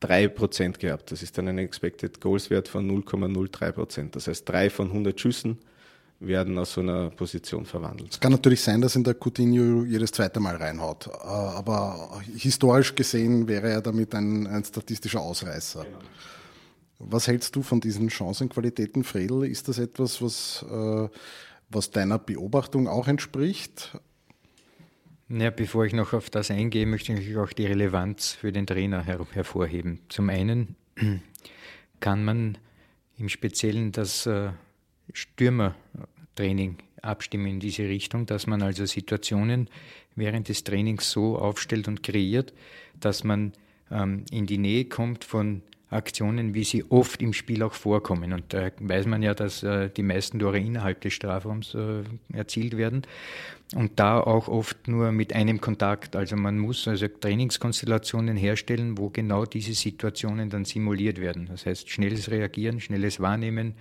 3% 0.01 0.77
gehabt. 0.77 1.11
Das 1.11 1.23
ist 1.23 1.37
dann 1.37 1.47
ein 1.47 1.57
Expected 1.57 2.21
Goals 2.21 2.51
Wert 2.51 2.67
von 2.67 2.87
0,03%. 2.87 4.11
Das 4.11 4.27
heißt, 4.27 4.47
drei 4.47 4.69
von 4.69 4.87
100 4.87 5.19
Schüssen 5.19 5.57
werden 6.19 6.57
aus 6.57 6.73
so 6.73 6.81
einer 6.81 7.09
Position 7.11 7.65
verwandelt. 7.65 8.13
Es 8.13 8.19
kann 8.19 8.31
natürlich 8.31 8.61
sein, 8.61 8.81
dass 8.81 8.95
in 8.95 9.03
der 9.03 9.15
Coutinho 9.15 9.83
jedes 9.83 10.11
zweite 10.11 10.39
Mal 10.39 10.55
reinhaut. 10.55 11.07
Äh, 11.07 11.27
aber 11.27 12.21
historisch 12.35 12.95
gesehen 12.95 13.47
wäre 13.47 13.69
er 13.69 13.81
damit 13.81 14.15
ein, 14.15 14.47
ein 14.47 14.63
statistischer 14.63 15.21
Ausreißer. 15.21 15.83
Genau. 15.83 15.99
Was 16.99 17.27
hältst 17.27 17.55
du 17.55 17.61
von 17.61 17.79
diesen 17.79 18.09
Chancenqualitäten, 18.09 19.03
Fredel? 19.03 19.43
Ist 19.45 19.67
das 19.67 19.77
etwas, 19.77 20.21
was, 20.21 20.65
äh, 20.67 21.09
was 21.69 21.91
deiner 21.91 22.17
Beobachtung 22.17 22.87
auch 22.87 23.07
entspricht? 23.07 23.99
Ja, 25.29 25.51
bevor 25.51 25.85
ich 25.85 25.93
noch 25.93 26.13
auf 26.13 26.29
das 26.29 26.49
eingehe, 26.49 26.85
möchte 26.87 27.13
ich 27.13 27.37
auch 27.37 27.51
die 27.51 27.65
Relevanz 27.65 28.31
für 28.31 28.51
den 28.51 28.65
Trainer 28.65 29.03
her 29.03 29.19
hervorheben. 29.31 29.99
Zum 30.09 30.29
einen 30.29 30.75
kann 31.99 32.23
man 32.23 32.57
im 33.17 33.29
Speziellen 33.29 33.91
das 33.91 34.25
äh, 34.25 34.49
Stürmertraining 35.13 36.77
abstimmen 37.01 37.47
in 37.47 37.59
diese 37.59 37.83
Richtung, 37.83 38.25
dass 38.25 38.47
man 38.47 38.61
also 38.61 38.85
Situationen 38.85 39.69
während 40.15 40.49
des 40.49 40.63
Trainings 40.63 41.11
so 41.11 41.37
aufstellt 41.37 41.87
und 41.87 42.03
kreiert, 42.03 42.53
dass 42.99 43.23
man 43.23 43.53
ähm, 43.91 44.25
in 44.31 44.45
die 44.45 44.57
Nähe 44.57 44.85
kommt 44.85 45.23
von 45.23 45.61
Aktionen, 45.89 46.53
wie 46.53 46.65
sie 46.65 46.83
oft 46.89 47.21
im 47.21 47.31
Spiel 47.31 47.63
auch 47.63 47.73
vorkommen. 47.73 48.33
Und 48.33 48.53
da 48.53 48.71
weiß 48.79 49.05
man 49.05 49.23
ja, 49.23 49.33
dass 49.33 49.63
äh, 49.63 49.89
die 49.89 50.03
meisten 50.03 50.39
Tore 50.39 50.59
innerhalb 50.59 50.99
des 51.01 51.13
Strafraums 51.13 51.75
äh, 51.75 52.03
erzielt 52.33 52.75
werden 52.75 53.03
und 53.75 53.99
da 53.99 54.19
auch 54.19 54.47
oft 54.47 54.87
nur 54.87 55.11
mit 55.11 55.33
einem 55.33 55.59
Kontakt. 55.59 56.15
Also 56.15 56.37
man 56.37 56.57
muss 56.57 56.87
also 56.87 57.07
Trainingskonstellationen 57.07 58.37
herstellen, 58.37 58.97
wo 58.97 59.09
genau 59.09 59.45
diese 59.45 59.73
Situationen 59.73 60.49
dann 60.49 60.63
simuliert 60.63 61.19
werden. 61.19 61.47
Das 61.47 61.65
heißt, 61.65 61.89
schnelles 61.89 62.31
Reagieren, 62.31 62.79
schnelles 62.79 63.19
Wahrnehmen, 63.19 63.75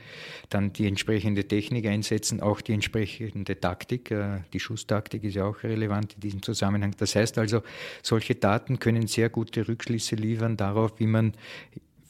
dann 0.50 0.72
die 0.72 0.88
entsprechende 0.88 1.46
Technik 1.46 1.86
einsetzen, 1.86 2.40
auch 2.40 2.60
die 2.60 2.72
entsprechende 2.72 3.60
Taktik. 3.60 4.10
Äh, 4.10 4.40
die 4.52 4.60
Schusstaktik 4.60 5.22
ist 5.22 5.34
ja 5.34 5.44
auch 5.44 5.62
relevant 5.62 6.14
in 6.14 6.20
diesem 6.20 6.42
Zusammenhang. 6.42 6.94
Das 6.98 7.14
heißt 7.14 7.38
also, 7.38 7.62
solche 8.02 8.34
Daten 8.34 8.80
können 8.80 9.06
sehr 9.06 9.28
gute 9.28 9.68
Rückschlüsse 9.68 10.16
liefern 10.16 10.56
darauf, 10.56 10.98
wie 10.98 11.06
man 11.06 11.34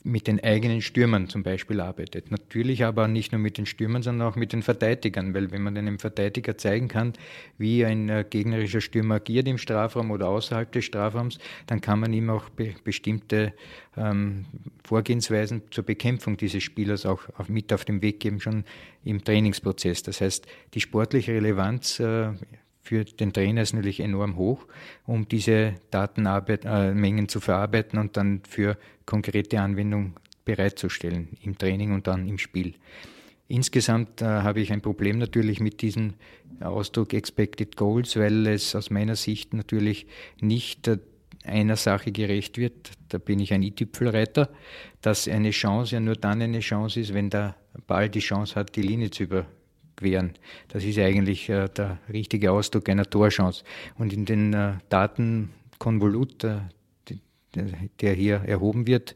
mit 0.06 0.28
den 0.28 0.42
eigenen 0.42 0.82
Stürmern 0.82 1.28
zum 1.28 1.42
Beispiel 1.42 1.80
arbeitet. 1.80 2.30
Natürlich 2.30 2.84
aber 2.84 3.08
nicht 3.08 3.32
nur 3.32 3.40
mit 3.40 3.58
den 3.58 3.66
Stürmern, 3.66 4.02
sondern 4.02 4.28
auch 4.28 4.36
mit 4.36 4.52
den 4.52 4.62
Verteidigern, 4.62 5.34
weil 5.34 5.50
wenn 5.50 5.62
man 5.62 5.76
einem 5.76 5.98
Verteidiger 5.98 6.56
zeigen 6.56 6.86
kann, 6.86 7.12
wie 7.58 7.84
ein 7.84 8.08
äh, 8.08 8.24
gegnerischer 8.28 8.80
Stürmer 8.80 9.16
agiert 9.16 9.48
im 9.48 9.58
Strafraum 9.58 10.12
oder 10.12 10.28
außerhalb 10.28 10.70
des 10.70 10.84
Strafraums, 10.84 11.38
dann 11.66 11.80
kann 11.80 11.98
man 11.98 12.12
ihm 12.12 12.30
auch 12.30 12.48
be 12.50 12.74
bestimmte 12.84 13.52
ähm, 13.96 14.44
Vorgehensweisen 14.84 15.62
zur 15.70 15.84
Bekämpfung 15.84 16.36
dieses 16.36 16.62
Spielers 16.62 17.04
auch 17.04 17.22
auf, 17.36 17.48
mit 17.48 17.72
auf 17.72 17.84
den 17.84 18.00
Weg 18.00 18.20
geben, 18.20 18.40
schon 18.40 18.64
im 19.04 19.24
Trainingsprozess. 19.24 20.04
Das 20.04 20.20
heißt, 20.20 20.46
die 20.74 20.80
sportliche 20.80 21.32
Relevanz 21.32 21.98
äh, 21.98 22.28
für 22.86 23.04
den 23.04 23.32
Trainer 23.32 23.62
ist 23.62 23.74
natürlich 23.74 23.98
enorm 23.98 24.36
hoch, 24.36 24.64
um 25.04 25.26
diese 25.26 25.74
Datenmengen 25.90 27.24
äh, 27.24 27.28
zu 27.28 27.40
verarbeiten 27.40 27.98
und 27.98 28.16
dann 28.16 28.42
für 28.48 28.78
konkrete 29.06 29.60
Anwendung 29.60 30.14
bereitzustellen 30.44 31.28
im 31.42 31.56
Training 31.56 31.92
und 31.92 32.06
dann 32.06 32.28
im 32.28 32.38
Spiel. 32.38 32.74
Insgesamt 33.48 34.22
äh, 34.22 34.24
habe 34.24 34.60
ich 34.60 34.72
ein 34.72 34.80
Problem 34.80 35.18
natürlich 35.18 35.60
mit 35.60 35.80
diesem 35.80 36.14
Ausdruck 36.60 37.14
Expected 37.14 37.76
Goals, 37.76 38.16
weil 38.16 38.46
es 38.48 38.74
aus 38.74 38.90
meiner 38.90 39.14
Sicht 39.14 39.54
natürlich 39.54 40.06
nicht 40.40 40.88
äh, 40.88 40.98
einer 41.44 41.76
Sache 41.76 42.10
gerecht 42.10 42.58
wird. 42.58 42.90
Da 43.08 43.18
bin 43.18 43.38
ich 43.38 43.52
ein 43.52 43.62
i-Tüpfelreiter, 43.62 44.50
dass 45.00 45.28
eine 45.28 45.50
Chance 45.50 45.94
ja 45.94 46.00
nur 46.00 46.16
dann 46.16 46.42
eine 46.42 46.58
Chance 46.58 46.98
ist, 46.98 47.14
wenn 47.14 47.30
der 47.30 47.54
Ball 47.86 48.08
die 48.08 48.18
Chance 48.18 48.56
hat, 48.56 48.74
die 48.74 48.82
Linie 48.82 49.10
zu 49.10 49.22
über, 49.22 49.46
queren. 49.96 50.32
Das 50.68 50.84
ist 50.84 50.98
eigentlich 50.98 51.48
äh, 51.48 51.68
der 51.68 51.98
richtige 52.12 52.52
Ausdruck 52.52 52.88
einer 52.88 53.08
Torchance. 53.08 53.64
Und 53.96 54.12
in 54.12 54.24
den 54.24 54.52
äh, 54.54 54.72
Datenkonvolut, 54.88 56.44
äh, 56.44 56.58
der 58.00 58.14
hier 58.14 58.42
erhoben 58.46 58.86
wird, 58.86 59.14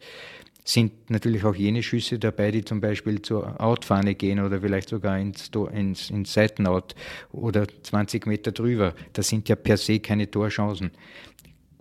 sind 0.64 1.11
natürlich 1.11 1.44
auch 1.44 1.54
jene 1.54 1.82
Schüsse 1.82 2.18
dabei, 2.18 2.50
die 2.50 2.64
zum 2.64 2.80
Beispiel 2.80 3.23
zur 3.23 3.61
Outfahne 3.61 4.14
gehen 4.14 4.40
oder 4.40 4.61
vielleicht 4.61 4.90
sogar 4.90 5.18
ins, 5.18 5.50
ins, 5.73 6.11
ins 6.11 6.32
Seitenout 6.32 6.94
oder 7.32 7.66
20 7.82 8.26
Meter 8.26 8.52
drüber. 8.52 8.94
Das 9.12 9.28
sind 9.28 9.49
ja 9.49 9.56
per 9.56 9.76
se 9.76 10.00
keine 10.00 10.30
Torchancen 10.30 10.90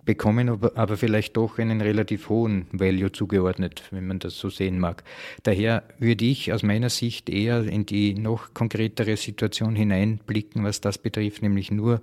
bekommen 0.04 0.48
aber 0.48 0.96
vielleicht 0.96 1.36
doch 1.36 1.58
einen 1.58 1.80
relativ 1.80 2.28
hohen 2.28 2.66
Value 2.72 3.12
zugeordnet, 3.12 3.84
wenn 3.92 4.08
man 4.08 4.18
das 4.18 4.38
so 4.38 4.48
sehen 4.50 4.80
mag. 4.80 5.04
Daher 5.44 5.84
würde 5.98 6.24
ich 6.24 6.52
aus 6.52 6.64
meiner 6.64 6.90
Sicht 6.90 7.28
eher 7.28 7.62
in 7.62 7.86
die 7.86 8.14
noch 8.14 8.52
konkretere 8.52 9.16
Situation 9.16 9.76
hineinblicken, 9.76 10.64
was 10.64 10.80
das 10.80 10.98
betrifft, 10.98 11.42
nämlich 11.42 11.70
nur 11.70 12.00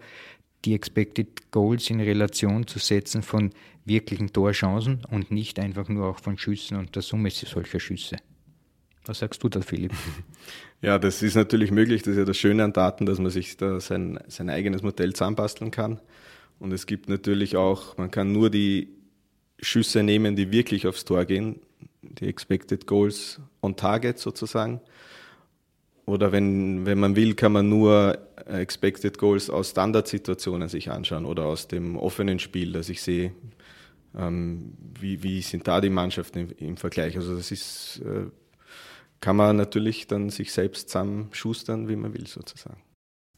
die 0.63 0.73
Expected 0.73 1.51
Goals 1.51 1.89
in 1.89 1.99
Relation 1.99 2.65
zu 2.65 2.79
setzen 2.79 3.23
von 3.23 3.51
wirklichen 3.88 4.34
Torchancen 4.34 5.06
und 5.10 5.32
nicht 5.32 5.60
einfach 5.60 5.88
nur 5.89 6.08
auch 6.08 6.20
von 6.20 6.38
Schüssen 6.38 6.77
und 6.77 6.96
der 6.96 7.01
Summe 7.01 7.29
solcher 7.29 7.79
Schüsse. 7.79 8.17
Was 9.06 9.20
sagst 9.20 9.41
du 9.44 9.50
da, 9.50 9.62
Philipp? 9.62 9.94
Ja, 10.79 11.00
das 11.00 11.24
ist 11.24 11.34
natürlich 11.34 11.72
möglich. 11.72 12.03
Das 12.03 12.12
ist 12.12 12.20
ja 12.20 12.25
das 12.25 12.38
Schöne 12.38 12.63
an 12.63 12.72
Daten, 12.72 13.08
dass 13.08 13.17
man 13.17 13.32
sich 13.32 13.58
da 13.58 13.79
sein, 13.79 14.20
sein 14.27 14.48
eigenes 14.48 14.84
Modell 14.84 15.13
zusammenbasteln 15.13 15.72
kann. 15.72 16.00
Und 16.60 16.72
es 16.72 16.86
gibt 16.86 17.10
natürlich 17.10 17.58
auch, 17.58 17.98
man 17.98 18.12
kann 18.12 18.32
nur 18.32 18.51
die 18.51 18.89
Schüsse 19.60 20.03
nehmen, 20.03 20.36
die 20.36 20.51
wirklich 20.51 20.86
aufs 20.86 21.03
Tor 21.03 21.25
gehen, 21.25 21.62
die 22.03 22.27
Expected 22.27 22.86
Goals 22.86 23.41
on 23.63 23.75
Target 23.75 24.20
sozusagen. 24.20 24.82
Oder 26.06 26.32
wenn, 26.32 26.86
wenn 26.86 27.00
man 27.00 27.15
will, 27.15 27.34
kann 27.34 27.53
man 27.53 27.70
nur 27.70 28.17
Expected 28.46 29.17
Goals 29.17 29.50
aus 29.50 29.72
Standardsituationen 29.72 30.70
sich 30.70 30.91
anschauen 30.91 31.25
oder 31.25 31.46
aus 31.46 31.67
dem 31.67 31.98
offenen 31.98 32.38
Spiel, 32.38 32.72
dass 32.72 32.88
ich 32.89 33.01
sehe, 33.01 33.34
wie, 34.13 35.23
wie 35.23 35.41
sind 35.41 35.67
da 35.67 35.81
die 35.81 35.89
Mannschaften 35.89 36.39
im, 36.39 36.49
im 36.57 36.77
Vergleich. 36.77 37.15
Also 37.15 37.35
das 37.35 37.51
ist, 37.51 38.01
äh, 38.03 38.29
kann 39.21 39.35
man 39.35 39.55
natürlich 39.55 40.07
dann 40.07 40.29
sich 40.29 40.51
selbst 40.51 40.89
zusammenschustern, 40.89 41.87
wie 41.87 41.95
man 41.95 42.13
will 42.13 42.27
sozusagen. 42.27 42.81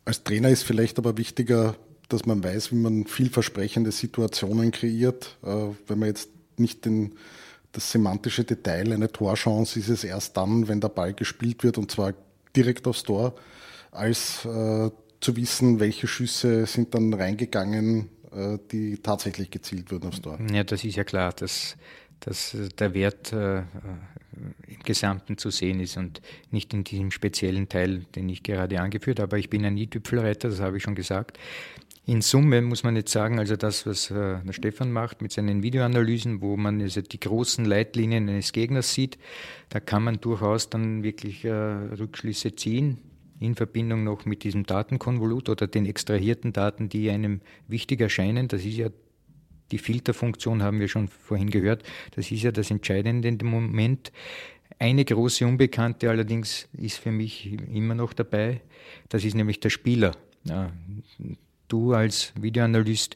Als 0.06 0.24
Trainer 0.24 0.50
ist 0.50 0.64
vielleicht 0.64 0.98
aber 0.98 1.18
wichtiger, 1.18 1.76
dass 2.08 2.26
man 2.26 2.44
weiß, 2.44 2.72
wie 2.72 2.78
man 2.78 3.06
vielversprechende 3.06 3.92
Situationen 3.92 4.72
kreiert. 4.72 5.38
Äh, 5.44 5.68
wenn 5.88 6.00
man 6.00 6.10
jetzt 6.10 6.30
nicht 6.58 6.86
den, 6.86 7.16
das 7.72 7.92
semantische 7.92 8.44
Detail, 8.44 8.92
eine 8.92 9.12
Torchance 9.12 9.80
ist 9.80 9.90
es 9.90 10.04
erst 10.04 10.36
dann, 10.36 10.68
wenn 10.68 10.82
der 10.82 10.90
Ball 10.90 11.14
gespielt 11.14 11.64
wird 11.64 11.78
und 11.78 11.92
zwar 11.92 12.14
direkt 12.56 12.88
aufs 12.88 13.04
Tor, 13.04 13.36
als 13.92 14.46
äh, 14.46 14.90
zu 15.22 15.36
wissen, 15.36 15.80
welche 15.80 16.08
Schüsse 16.08 16.66
sind 16.66 16.94
dann 16.94 17.14
reingegangen, 17.14 18.10
die 18.72 18.98
tatsächlich 18.98 19.52
gezielt 19.52 19.92
wurden 19.92 20.08
aufs 20.08 20.22
Tor. 20.22 20.40
Ja, 20.52 20.64
das 20.64 20.84
ist 20.84 20.96
ja 20.96 21.04
klar, 21.04 21.34
dass, 21.34 21.78
dass 22.20 22.56
der 22.78 22.94
Wert 22.94 23.34
äh, 23.34 23.64
im 24.68 24.80
Gesamten 24.84 25.38
zu 25.38 25.50
sehen 25.50 25.80
ist 25.80 25.98
und 25.98 26.22
nicht 26.52 26.74
in 26.74 26.84
diesem 26.84 27.12
speziellen 27.12 27.70
Teil, 27.70 28.06
den 28.16 28.30
ich 28.30 28.44
gerade 28.44 28.80
angeführt 28.80 29.20
habe. 29.20 29.32
Aber 29.32 29.38
ich 29.38 29.50
bin 29.50 29.66
ein 29.66 29.78
i-Tüpfelreiter, 29.78 30.50
das 30.50 30.60
habe 30.60 30.78
ich 30.78 30.84
schon 30.84 30.96
gesagt. 30.96 31.38
in 32.06 32.22
Summe 32.22 32.62
muss 32.62 32.84
man 32.84 32.96
jetzt 32.96 33.12
sagen, 33.12 33.40
also 33.40 33.56
das, 33.56 33.86
was 33.86 34.12
äh, 34.12 34.40
der 34.44 34.54
Stefan 34.54 34.92
macht 34.92 35.22
mit 35.22 35.32
seinen 35.32 35.64
Videoanalysen, 35.64 36.42
wo 36.42 36.58
man 36.58 36.82
also 36.82 37.02
die 37.02 37.20
großen 37.20 37.66
Leitlinien 37.66 38.30
eines 38.30 38.52
Gegners 38.52 38.94
sieht, 38.94 39.18
da 39.70 39.80
kann 39.80 40.04
man 40.04 40.22
durchaus 40.22 40.70
dann 40.70 41.04
wirklich 41.04 41.46
äh, 41.46 41.52
Rückschlüsse 41.52 42.56
ziehen 42.56 43.00
in 43.40 43.56
Verbindung 43.56 44.04
noch 44.04 44.26
mit 44.26 44.44
diesem 44.44 44.66
Datenkonvolut 44.66 45.50
oder 45.50 45.68
den 45.68 45.86
extrahierten 45.86 46.54
Daten, 46.54 46.90
die 46.90 47.10
einem 47.10 47.42
wichtig 47.68 48.02
erscheinen. 48.02 48.48
Das 48.48 48.66
ist 48.66 48.78
ja 48.78 48.90
die 49.72 49.78
Filterfunktion, 49.78 50.64
haben 50.64 50.80
wir 50.80 50.88
schon 50.88 51.08
vorhin 51.08 51.50
gehört. 51.50 51.84
Das 52.16 52.32
ist 52.32 52.44
ja 52.44 52.52
das 52.52 52.72
Entscheidende 52.72 53.32
dem 53.32 53.48
Moment. 53.48 54.12
Eine 54.78 55.06
große 55.06 55.46
Unbekannte 55.46 56.10
allerdings 56.10 56.68
ist 56.78 56.98
für 56.98 57.12
mich 57.12 57.54
immer 57.74 57.96
noch 57.96 58.14
dabei. 58.14 58.62
Das 59.10 59.24
ist 59.24 59.36
nämlich 59.36 59.60
der 59.60 59.70
Spieler. 59.70 60.16
Du 61.68 61.94
als 61.94 62.34
Videoanalyst 62.40 63.16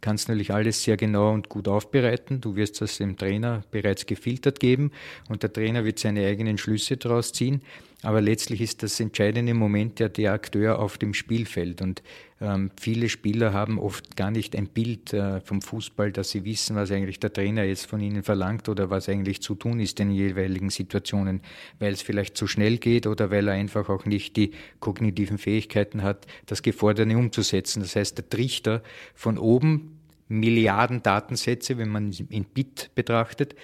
kannst 0.00 0.28
natürlich 0.28 0.52
alles 0.52 0.82
sehr 0.84 0.96
genau 0.96 1.32
und 1.32 1.48
gut 1.48 1.66
aufbereiten. 1.66 2.40
Du 2.40 2.56
wirst 2.56 2.80
das 2.80 2.98
dem 2.98 3.16
Trainer 3.16 3.64
bereits 3.70 4.06
gefiltert 4.06 4.60
geben 4.60 4.92
und 5.28 5.42
der 5.42 5.52
Trainer 5.52 5.84
wird 5.84 5.98
seine 5.98 6.26
eigenen 6.26 6.58
Schlüsse 6.58 6.96
daraus 6.96 7.32
ziehen. 7.32 7.62
Aber 8.02 8.20
letztlich 8.20 8.60
ist 8.60 8.84
das 8.84 9.00
entscheidende 9.00 9.54
Moment 9.54 9.98
ja 9.98 10.08
der 10.08 10.32
Akteur 10.32 10.78
auf 10.78 10.98
dem 10.98 11.14
Spielfeld. 11.14 11.82
Und 11.82 12.02
ähm, 12.40 12.70
viele 12.80 13.08
Spieler 13.08 13.52
haben 13.52 13.80
oft 13.80 14.16
gar 14.16 14.30
nicht 14.30 14.54
ein 14.54 14.68
Bild 14.68 15.12
äh, 15.12 15.40
vom 15.40 15.60
Fußball, 15.60 16.12
dass 16.12 16.30
sie 16.30 16.44
wissen, 16.44 16.76
was 16.76 16.92
eigentlich 16.92 17.18
der 17.18 17.32
Trainer 17.32 17.64
jetzt 17.64 17.86
von 17.86 18.00
ihnen 18.00 18.22
verlangt 18.22 18.68
oder 18.68 18.88
was 18.90 19.08
eigentlich 19.08 19.42
zu 19.42 19.56
tun 19.56 19.80
ist 19.80 19.98
in 19.98 20.12
jeweiligen 20.12 20.70
Situationen, 20.70 21.40
weil 21.80 21.92
es 21.92 22.02
vielleicht 22.02 22.36
zu 22.36 22.46
schnell 22.46 22.78
geht 22.78 23.08
oder 23.08 23.32
weil 23.32 23.48
er 23.48 23.54
einfach 23.54 23.88
auch 23.88 24.04
nicht 24.04 24.36
die 24.36 24.52
kognitiven 24.78 25.38
Fähigkeiten 25.38 26.04
hat, 26.04 26.28
das 26.46 26.62
Geforderte 26.62 27.16
umzusetzen. 27.16 27.80
Das 27.80 27.96
heißt, 27.96 28.16
der 28.16 28.28
Trichter 28.28 28.82
von 29.14 29.38
oben 29.38 29.97
Milliarden 30.28 31.02
Datensätze, 31.02 31.78
wenn 31.78 31.88
man 31.88 32.12
in 32.28 32.44
Bit 32.44 32.90
betrachtet, 32.94 33.54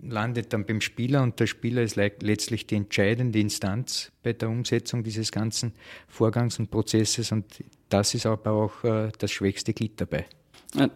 landet 0.00 0.52
dann 0.52 0.64
beim 0.64 0.80
Spieler 0.80 1.22
und 1.22 1.40
der 1.40 1.46
Spieler 1.46 1.82
ist 1.82 1.96
letztlich 1.96 2.66
die 2.66 2.76
entscheidende 2.76 3.40
Instanz 3.40 4.12
bei 4.22 4.32
der 4.32 4.48
Umsetzung 4.48 5.02
dieses 5.02 5.32
ganzen 5.32 5.72
Vorgangs 6.06 6.58
und 6.58 6.70
Prozesses 6.70 7.32
und 7.32 7.44
das 7.88 8.14
ist 8.14 8.26
aber 8.26 8.52
auch 8.52 8.84
äh, 8.84 9.10
das 9.18 9.30
schwächste 9.32 9.72
Glied 9.72 10.00
dabei. 10.00 10.26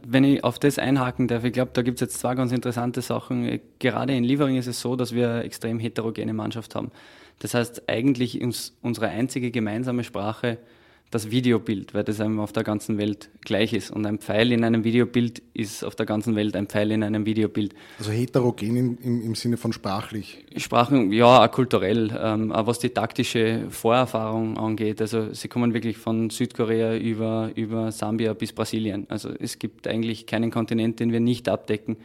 Wenn 0.07 0.25
ich 0.25 0.45
auf 0.45 0.59
das 0.59 0.79
einhaken 0.79 1.29
darf, 1.29 1.45
ich 1.45 1.53
glaube, 1.53 1.71
da 1.73 1.81
gibt 1.81 1.97
es 1.97 2.01
jetzt 2.03 2.21
zwei 2.21 2.35
ganz 2.35 2.53
interessante 2.53 3.01
Sachen. 3.01 3.59
Gerade 3.79 4.15
in 4.15 4.23
Liefering 4.23 4.57
ist 4.57 4.67
es 4.67 4.81
so, 4.81 4.97
dass 4.97 5.15
wir 5.15 5.31
eine 5.31 5.45
extrem 5.45 5.79
heterogene 5.79 6.35
Mannschaft 6.35 6.75
haben. 6.75 6.91
Das 7.39 7.55
heißt, 7.55 7.89
eigentlich 7.89 8.41
uns, 8.43 8.77
unsere 8.83 9.09
einzige 9.09 9.51
gemeinsame 9.51 10.05
Sprache 10.05 10.59
das 11.13 11.31
Videobild, 11.31 11.93
weil 11.93 12.05
das 12.05 12.21
einem 12.21 12.41
auf 12.41 12.53
der 12.53 12.65
ganzen 12.65 12.97
Welt 12.97 13.29
gleich 13.43 13.75
ist. 13.75 13.91
Und 13.91 14.07
ein 14.07 14.19
Pfeil 14.19 14.51
in 14.51 14.65
einem 14.65 14.83
Videobild 14.83 15.43
ist 15.53 15.85
auf 15.85 15.95
der 15.95 16.07
ganzen 16.07 16.35
Welt 16.37 16.57
ein 16.57 16.67
Pfeil 16.67 16.91
in 16.91 17.03
einem 17.03 17.27
Videobild. 17.27 17.75
Also 17.99 18.11
heterogen 18.11 18.77
im, 18.77 18.99
im, 19.03 19.23
im 19.23 19.35
Sinne 19.35 19.59
von 19.59 19.75
sprachlich? 19.75 20.43
Sprachen, 20.57 21.13
ja, 21.13 21.45
auch 21.45 21.51
kulturell. 21.51 22.19
Ähm, 22.19 22.51
auch 22.51 22.67
was 22.67 22.79
die 22.79 22.89
taktische 22.89 23.67
Vorerfahrung 23.69 24.57
angeht. 24.57 25.03
Also 25.03 25.35
sie 25.35 25.49
kommen 25.49 25.75
wirklich 25.75 25.99
von 25.99 26.31
Südkorea 26.31 26.97
über, 26.97 27.51
über 27.57 27.93
Sambia 27.93 28.33
bis 28.33 28.55
Brasilien. 28.55 29.07
Also 29.11 29.29
es 29.39 29.59
gibt 29.59 29.87
eigentlich 29.87 30.27
keinen 30.27 30.51
Kontinent, 30.51 30.99
den 30.99 31.13
wir 31.13 31.21
nicht 31.21 31.47
abdecken. 31.47 31.99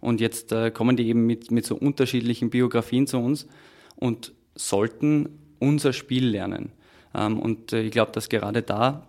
Und 0.00 0.20
jetzt 0.20 0.52
äh, 0.52 0.70
kommen 0.70 0.96
die 0.96 1.08
eben 1.08 1.26
mit, 1.26 1.50
mit 1.50 1.66
so 1.66 1.74
unterschiedlichen 1.74 2.48
Biografien 2.48 3.08
zu 3.08 3.18
uns 3.18 3.48
und 3.96 4.32
sollten 4.54 5.30
unser 5.58 5.92
Spiel 5.92 6.28
lernen. 6.28 6.70
Ähm, 7.14 7.38
und 7.38 7.72
äh, 7.72 7.82
ich 7.82 7.90
glaube, 7.90 8.12
dass 8.12 8.28
gerade 8.28 8.62
da 8.62 9.02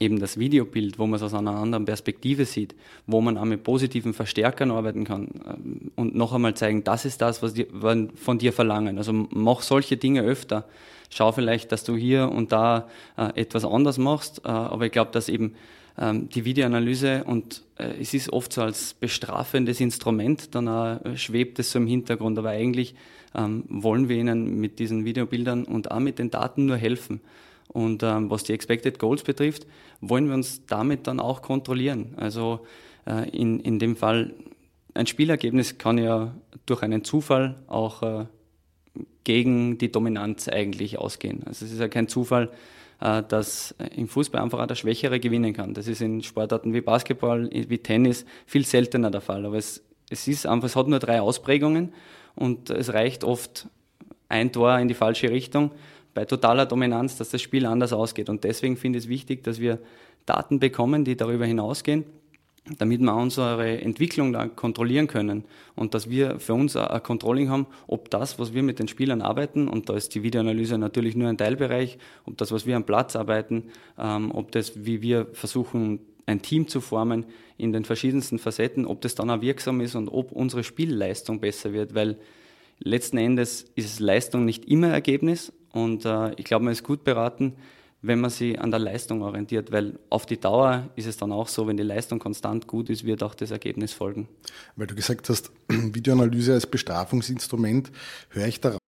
eben 0.00 0.18
das 0.18 0.38
Videobild, 0.38 0.98
wo 0.98 1.06
man 1.06 1.16
es 1.16 1.22
aus 1.22 1.34
einer 1.34 1.54
anderen 1.54 1.84
Perspektive 1.84 2.44
sieht, 2.44 2.74
wo 3.06 3.20
man 3.20 3.36
auch 3.36 3.44
mit 3.44 3.62
positiven 3.62 4.14
Verstärkern 4.14 4.70
arbeiten 4.70 5.04
kann 5.04 5.28
ähm, 5.46 5.92
und 5.96 6.14
noch 6.14 6.32
einmal 6.32 6.54
zeigen, 6.54 6.84
das 6.84 7.04
ist 7.04 7.20
das, 7.20 7.42
was 7.42 7.54
die 7.54 7.66
von 8.14 8.38
dir 8.38 8.52
verlangen. 8.52 8.98
Also 8.98 9.12
mach 9.12 9.62
solche 9.62 9.96
Dinge 9.96 10.22
öfter. 10.22 10.64
Schau 11.10 11.32
vielleicht, 11.32 11.70
dass 11.70 11.84
du 11.84 11.96
hier 11.96 12.28
und 12.30 12.50
da 12.50 12.88
äh, 13.16 13.40
etwas 13.40 13.64
anders 13.64 13.98
machst, 13.98 14.42
äh, 14.44 14.48
aber 14.48 14.86
ich 14.86 14.92
glaube, 14.92 15.12
dass 15.12 15.28
eben 15.28 15.54
ähm, 15.98 16.28
die 16.28 16.44
Videoanalyse 16.44 17.24
und 17.24 17.62
es 17.76 18.14
ist 18.14 18.32
oft 18.32 18.52
so 18.52 18.62
als 18.62 18.94
bestrafendes 18.94 19.80
Instrument, 19.80 20.54
dann 20.54 21.16
schwebt 21.16 21.58
es 21.58 21.72
so 21.72 21.80
im 21.80 21.88
Hintergrund, 21.88 22.38
aber 22.38 22.50
eigentlich 22.50 22.94
ähm, 23.34 23.64
wollen 23.68 24.08
wir 24.08 24.16
ihnen 24.16 24.60
mit 24.60 24.78
diesen 24.78 25.04
Videobildern 25.04 25.64
und 25.64 25.90
auch 25.90 26.00
mit 26.00 26.18
den 26.18 26.30
Daten 26.30 26.66
nur 26.66 26.76
helfen. 26.76 27.20
Und 27.68 28.02
ähm, 28.02 28.30
was 28.30 28.44
die 28.44 28.52
Expected 28.52 28.98
Goals 28.98 29.22
betrifft, 29.22 29.66
wollen 30.00 30.28
wir 30.28 30.34
uns 30.34 30.64
damit 30.66 31.06
dann 31.06 31.20
auch 31.20 31.42
kontrollieren. 31.42 32.14
Also 32.16 32.60
äh, 33.06 33.28
in, 33.30 33.60
in 33.60 33.78
dem 33.78 33.96
Fall, 33.96 34.34
ein 34.94 35.06
Spielergebnis 35.06 35.78
kann 35.78 35.98
ja 35.98 36.34
durch 36.66 36.82
einen 36.82 37.04
Zufall 37.04 37.56
auch 37.66 38.02
äh, 38.02 38.26
gegen 39.24 39.78
die 39.78 39.90
Dominanz 39.90 40.48
eigentlich 40.48 40.98
ausgehen. 40.98 41.42
Also 41.46 41.64
es 41.64 41.72
ist 41.72 41.80
ja 41.80 41.88
kein 41.88 42.06
Zufall, 42.06 42.50
äh, 43.00 43.22
dass 43.22 43.74
im 43.96 44.08
Fußball 44.08 44.40
einfach 44.40 44.64
der 44.66 44.76
Schwächere 44.76 45.18
gewinnen 45.18 45.52
kann. 45.52 45.74
Das 45.74 45.88
ist 45.88 46.00
in 46.00 46.22
Sportarten 46.22 46.74
wie 46.74 46.80
Basketball, 46.80 47.50
wie 47.50 47.78
Tennis 47.78 48.24
viel 48.46 48.64
seltener 48.64 49.10
der 49.10 49.20
Fall. 49.20 49.44
Aber 49.46 49.56
es, 49.56 49.82
es 50.10 50.28
ist 50.28 50.46
einfach, 50.46 50.66
es 50.66 50.76
hat 50.76 50.86
nur 50.86 51.00
drei 51.00 51.20
Ausprägungen 51.20 51.92
und 52.34 52.70
es 52.70 52.92
reicht 52.92 53.24
oft 53.24 53.68
ein 54.28 54.52
Tor 54.52 54.78
in 54.78 54.88
die 54.88 54.94
falsche 54.94 55.30
Richtung 55.30 55.70
bei 56.14 56.24
totaler 56.24 56.66
Dominanz, 56.66 57.16
dass 57.16 57.30
das 57.30 57.42
Spiel 57.42 57.66
anders 57.66 57.92
ausgeht. 57.92 58.28
Und 58.28 58.44
deswegen 58.44 58.76
finde 58.76 58.98
ich 58.98 59.06
es 59.06 59.08
wichtig, 59.08 59.42
dass 59.44 59.60
wir 59.60 59.78
Daten 60.26 60.60
bekommen, 60.60 61.04
die 61.04 61.16
darüber 61.16 61.44
hinausgehen, 61.44 62.04
damit 62.78 63.00
wir 63.00 63.14
unsere 63.14 63.80
Entwicklung 63.82 64.32
da 64.32 64.46
kontrollieren 64.46 65.06
können 65.06 65.44
und 65.74 65.92
dass 65.92 66.08
wir 66.08 66.40
für 66.40 66.54
uns 66.54 66.76
ein 66.76 67.02
Controlling 67.02 67.50
haben, 67.50 67.66
ob 67.86 68.10
das, 68.10 68.38
was 68.38 68.54
wir 68.54 68.62
mit 68.62 68.78
den 68.78 68.88
Spielern 68.88 69.20
arbeiten, 69.20 69.68
und 69.68 69.88
da 69.88 69.94
ist 69.94 70.14
die 70.14 70.22
Videoanalyse 70.22 70.78
natürlich 70.78 71.14
nur 71.14 71.28
ein 71.28 71.36
Teilbereich, 71.36 71.98
ob 72.24 72.38
das, 72.38 72.52
was 72.52 72.64
wir 72.64 72.76
am 72.76 72.84
Platz 72.84 73.16
arbeiten, 73.16 73.64
ähm, 73.98 74.30
ob 74.32 74.50
das, 74.52 74.86
wie 74.86 75.02
wir 75.02 75.26
versuchen, 75.32 76.00
ein 76.26 76.42
Team 76.42 76.68
zu 76.68 76.80
formen 76.80 77.26
in 77.56 77.72
den 77.72 77.84
verschiedensten 77.84 78.38
Facetten, 78.38 78.86
ob 78.86 79.00
das 79.00 79.14
dann 79.14 79.30
auch 79.30 79.40
wirksam 79.40 79.80
ist 79.80 79.94
und 79.94 80.08
ob 80.08 80.32
unsere 80.32 80.64
Spielleistung 80.64 81.40
besser 81.40 81.72
wird, 81.72 81.94
weil 81.94 82.18
letzten 82.78 83.18
Endes 83.18 83.66
ist 83.74 84.00
Leistung 84.00 84.44
nicht 84.44 84.64
immer 84.64 84.88
Ergebnis 84.88 85.52
und 85.72 86.04
äh, 86.04 86.32
ich 86.36 86.44
glaube, 86.44 86.64
man 86.64 86.72
ist 86.72 86.84
gut 86.84 87.04
beraten, 87.04 87.54
wenn 88.02 88.20
man 88.20 88.30
sich 88.30 88.60
an 88.60 88.70
der 88.70 88.80
Leistung 88.80 89.22
orientiert, 89.22 89.72
weil 89.72 89.98
auf 90.10 90.26
die 90.26 90.38
Dauer 90.38 90.90
ist 90.94 91.06
es 91.06 91.16
dann 91.16 91.32
auch 91.32 91.48
so, 91.48 91.66
wenn 91.66 91.78
die 91.78 91.82
Leistung 91.82 92.18
konstant 92.18 92.66
gut 92.66 92.90
ist, 92.90 93.04
wird 93.04 93.22
auch 93.22 93.34
das 93.34 93.50
Ergebnis 93.50 93.94
folgen. 93.94 94.28
Weil 94.76 94.86
du 94.86 94.94
gesagt 94.94 95.28
hast, 95.30 95.50
Videoanalyse 95.68 96.52
als 96.52 96.66
Bestrafungsinstrument, 96.66 97.90
höre 98.28 98.46
ich 98.46 98.60
darauf. 98.60 98.78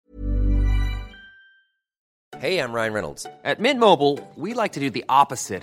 Hey, 2.38 2.58
I'm 2.60 2.74
Ryan 2.74 2.92
Reynolds. 2.92 3.26
At 3.42 3.58
Mint 3.58 3.80
Mobile, 3.80 4.20
we 4.36 4.52
like 4.52 4.72
to 4.74 4.80
do 4.80 4.90
the 4.92 5.04
opposite 5.08 5.62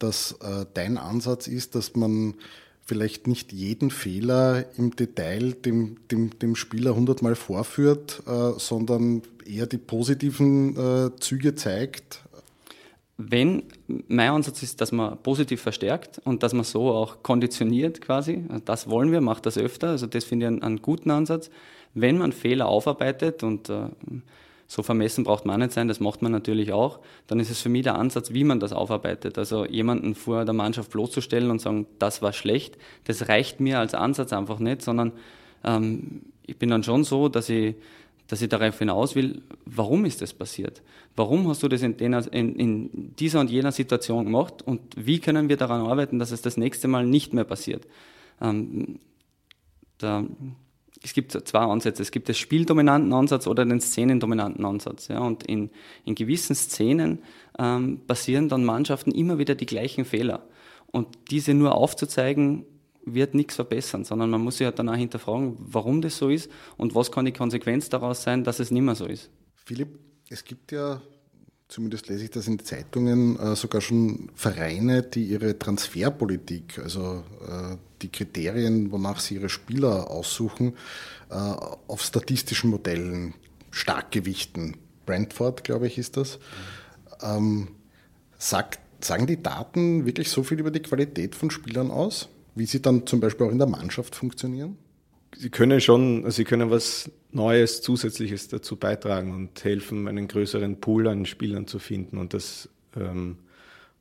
dass 0.00 0.32
äh, 0.42 0.66
dein 0.74 0.98
Ansatz 0.98 1.46
ist, 1.46 1.74
dass 1.76 1.94
man 1.94 2.34
vielleicht 2.84 3.28
nicht 3.28 3.52
jeden 3.52 3.92
Fehler 3.92 4.64
im 4.76 4.96
Detail 4.96 5.52
dem, 5.52 5.98
dem, 6.10 6.36
dem 6.40 6.56
Spieler 6.56 6.96
hundertmal 6.96 7.36
vorführt, 7.36 8.22
äh, 8.26 8.58
sondern 8.58 9.22
eher 9.46 9.66
die 9.66 9.78
positiven 9.78 10.76
äh, 10.76 11.10
Züge 11.20 11.54
zeigt? 11.54 12.20
Wenn 13.16 13.64
mein 14.08 14.30
Ansatz 14.30 14.62
ist, 14.62 14.80
dass 14.80 14.92
man 14.92 15.22
positiv 15.22 15.60
verstärkt 15.60 16.20
und 16.24 16.42
dass 16.42 16.52
man 16.52 16.64
so 16.64 16.90
auch 16.90 17.22
konditioniert 17.22 18.00
quasi, 18.00 18.44
das 18.64 18.88
wollen 18.88 19.12
wir, 19.12 19.20
macht 19.20 19.46
das 19.46 19.58
öfter, 19.58 19.90
also 19.90 20.06
das 20.06 20.24
finde 20.24 20.46
ich 20.46 20.48
einen, 20.48 20.62
einen, 20.62 20.82
guten 20.82 21.10
Ansatz. 21.10 21.50
Wenn 21.92 22.18
man 22.18 22.32
Fehler 22.32 22.66
aufarbeitet 22.66 23.42
und 23.42 23.68
äh, 23.68 23.88
so 24.70 24.84
vermessen 24.84 25.24
braucht 25.24 25.46
man 25.46 25.58
nicht 25.58 25.72
sein, 25.72 25.88
das 25.88 25.98
macht 25.98 26.22
man 26.22 26.30
natürlich 26.30 26.72
auch, 26.72 27.00
dann 27.26 27.40
ist 27.40 27.50
es 27.50 27.60
für 27.60 27.68
mich 27.68 27.82
der 27.82 27.96
Ansatz, 27.96 28.32
wie 28.32 28.44
man 28.44 28.60
das 28.60 28.72
aufarbeitet. 28.72 29.36
Also 29.36 29.66
jemanden 29.66 30.14
vor 30.14 30.44
der 30.44 30.54
Mannschaft 30.54 30.92
bloßzustellen 30.92 31.50
und 31.50 31.60
sagen, 31.60 31.88
das 31.98 32.22
war 32.22 32.32
schlecht, 32.32 32.78
das 33.02 33.28
reicht 33.28 33.58
mir 33.58 33.80
als 33.80 33.94
Ansatz 33.94 34.32
einfach 34.32 34.60
nicht, 34.60 34.82
sondern 34.82 35.10
ähm, 35.64 36.22
ich 36.46 36.56
bin 36.56 36.70
dann 36.70 36.84
schon 36.84 37.02
so, 37.02 37.28
dass 37.28 37.48
ich 37.48 37.74
dass 38.28 38.42
ich 38.42 38.48
darauf 38.48 38.78
hinaus 38.78 39.16
will, 39.16 39.42
warum 39.64 40.04
ist 40.04 40.22
das 40.22 40.32
passiert? 40.32 40.82
Warum 41.16 41.48
hast 41.48 41.64
du 41.64 41.68
das 41.68 41.82
in, 41.82 41.96
den, 41.96 42.12
in, 42.12 42.54
in, 42.54 43.16
dieser 43.16 43.40
und 43.40 43.50
jener 43.50 43.72
Situation 43.72 44.24
gemacht 44.24 44.62
und 44.62 44.80
wie 44.94 45.18
können 45.18 45.48
wir 45.48 45.56
daran 45.56 45.80
arbeiten, 45.80 46.20
dass 46.20 46.30
es 46.30 46.42
das 46.42 46.56
nächste 46.56 46.86
Mal 46.86 47.04
nicht 47.04 47.34
mehr 47.34 47.42
passiert? 47.42 47.88
Ähm, 48.40 49.00
da, 49.98 50.24
es 51.02 51.14
gibt 51.14 51.32
zwei 51.32 51.60
Ansätze. 51.60 52.02
Es 52.02 52.10
gibt 52.10 52.28
den 52.28 52.34
spieldominanten 52.34 53.12
Ansatz 53.12 53.46
oder 53.46 53.64
den 53.64 53.80
szenendominanten 53.80 54.64
Ansatz. 54.64 55.08
Ja, 55.08 55.20
und 55.20 55.44
in, 55.44 55.70
in 56.04 56.14
gewissen 56.14 56.54
Szenen 56.54 57.20
ähm, 57.58 58.00
passieren 58.06 58.48
dann 58.48 58.64
Mannschaften 58.64 59.10
immer 59.10 59.38
wieder 59.38 59.54
die 59.54 59.66
gleichen 59.66 60.04
Fehler. 60.04 60.46
Und 60.86 61.08
diese 61.30 61.54
nur 61.54 61.74
aufzuzeigen, 61.74 62.66
wird 63.04 63.34
nichts 63.34 63.54
verbessern, 63.54 64.04
sondern 64.04 64.30
man 64.30 64.42
muss 64.42 64.58
sich 64.58 64.64
ja 64.64 64.72
danach 64.72 64.96
hinterfragen, 64.96 65.56
warum 65.58 66.02
das 66.02 66.18
so 66.18 66.28
ist 66.28 66.50
und 66.76 66.94
was 66.94 67.10
kann 67.10 67.24
die 67.24 67.32
Konsequenz 67.32 67.88
daraus 67.88 68.22
sein, 68.22 68.44
dass 68.44 68.60
es 68.60 68.70
nicht 68.70 68.82
mehr 68.82 68.94
so 68.94 69.06
ist. 69.06 69.30
Philipp, 69.54 69.98
es 70.28 70.44
gibt 70.44 70.72
ja, 70.72 71.00
zumindest 71.70 72.08
lese 72.08 72.24
ich 72.24 72.30
das 72.30 72.46
in 72.46 72.58
Zeitungen, 72.58 73.38
äh, 73.38 73.56
sogar 73.56 73.80
schon 73.80 74.30
Vereine, 74.34 75.02
die 75.02 75.24
ihre 75.24 75.58
Transferpolitik, 75.58 76.78
also 76.78 77.24
äh, 77.48 77.76
die 78.02 78.10
Kriterien, 78.10 78.92
wonach 78.92 79.20
sie 79.20 79.36
ihre 79.36 79.48
Spieler 79.48 80.10
aussuchen, 80.10 80.74
äh, 81.30 81.34
auf 81.34 82.02
statistischen 82.02 82.70
Modellen 82.70 83.34
stark 83.70 84.10
gewichten. 84.10 84.76
Brentford, 85.06 85.64
glaube 85.64 85.86
ich, 85.86 85.96
ist 85.96 86.16
das. 86.16 86.38
Ähm, 87.22 87.68
sagt, 88.38 88.80
sagen 89.02 89.26
die 89.26 89.42
Daten 89.42 90.04
wirklich 90.04 90.28
so 90.30 90.42
viel 90.42 90.60
über 90.60 90.70
die 90.70 90.82
Qualität 90.82 91.34
von 91.34 91.50
Spielern 91.50 91.90
aus? 91.90 92.28
wie 92.54 92.66
sie 92.66 92.82
dann 92.82 93.06
zum 93.06 93.20
Beispiel 93.20 93.46
auch 93.46 93.50
in 93.50 93.58
der 93.58 93.66
Mannschaft 93.66 94.14
funktionieren? 94.14 94.76
Sie 95.36 95.50
können 95.50 95.80
schon, 95.80 96.30
sie 96.30 96.44
können 96.44 96.70
was 96.70 97.10
Neues, 97.30 97.82
Zusätzliches 97.82 98.48
dazu 98.48 98.76
beitragen 98.76 99.32
und 99.32 99.62
helfen, 99.62 100.08
einen 100.08 100.26
größeren 100.26 100.80
Pool 100.80 101.06
an 101.06 101.26
Spielern 101.26 101.66
zu 101.66 101.78
finden 101.78 102.18
und 102.18 102.34
das 102.34 102.68
ähm, 102.96 103.38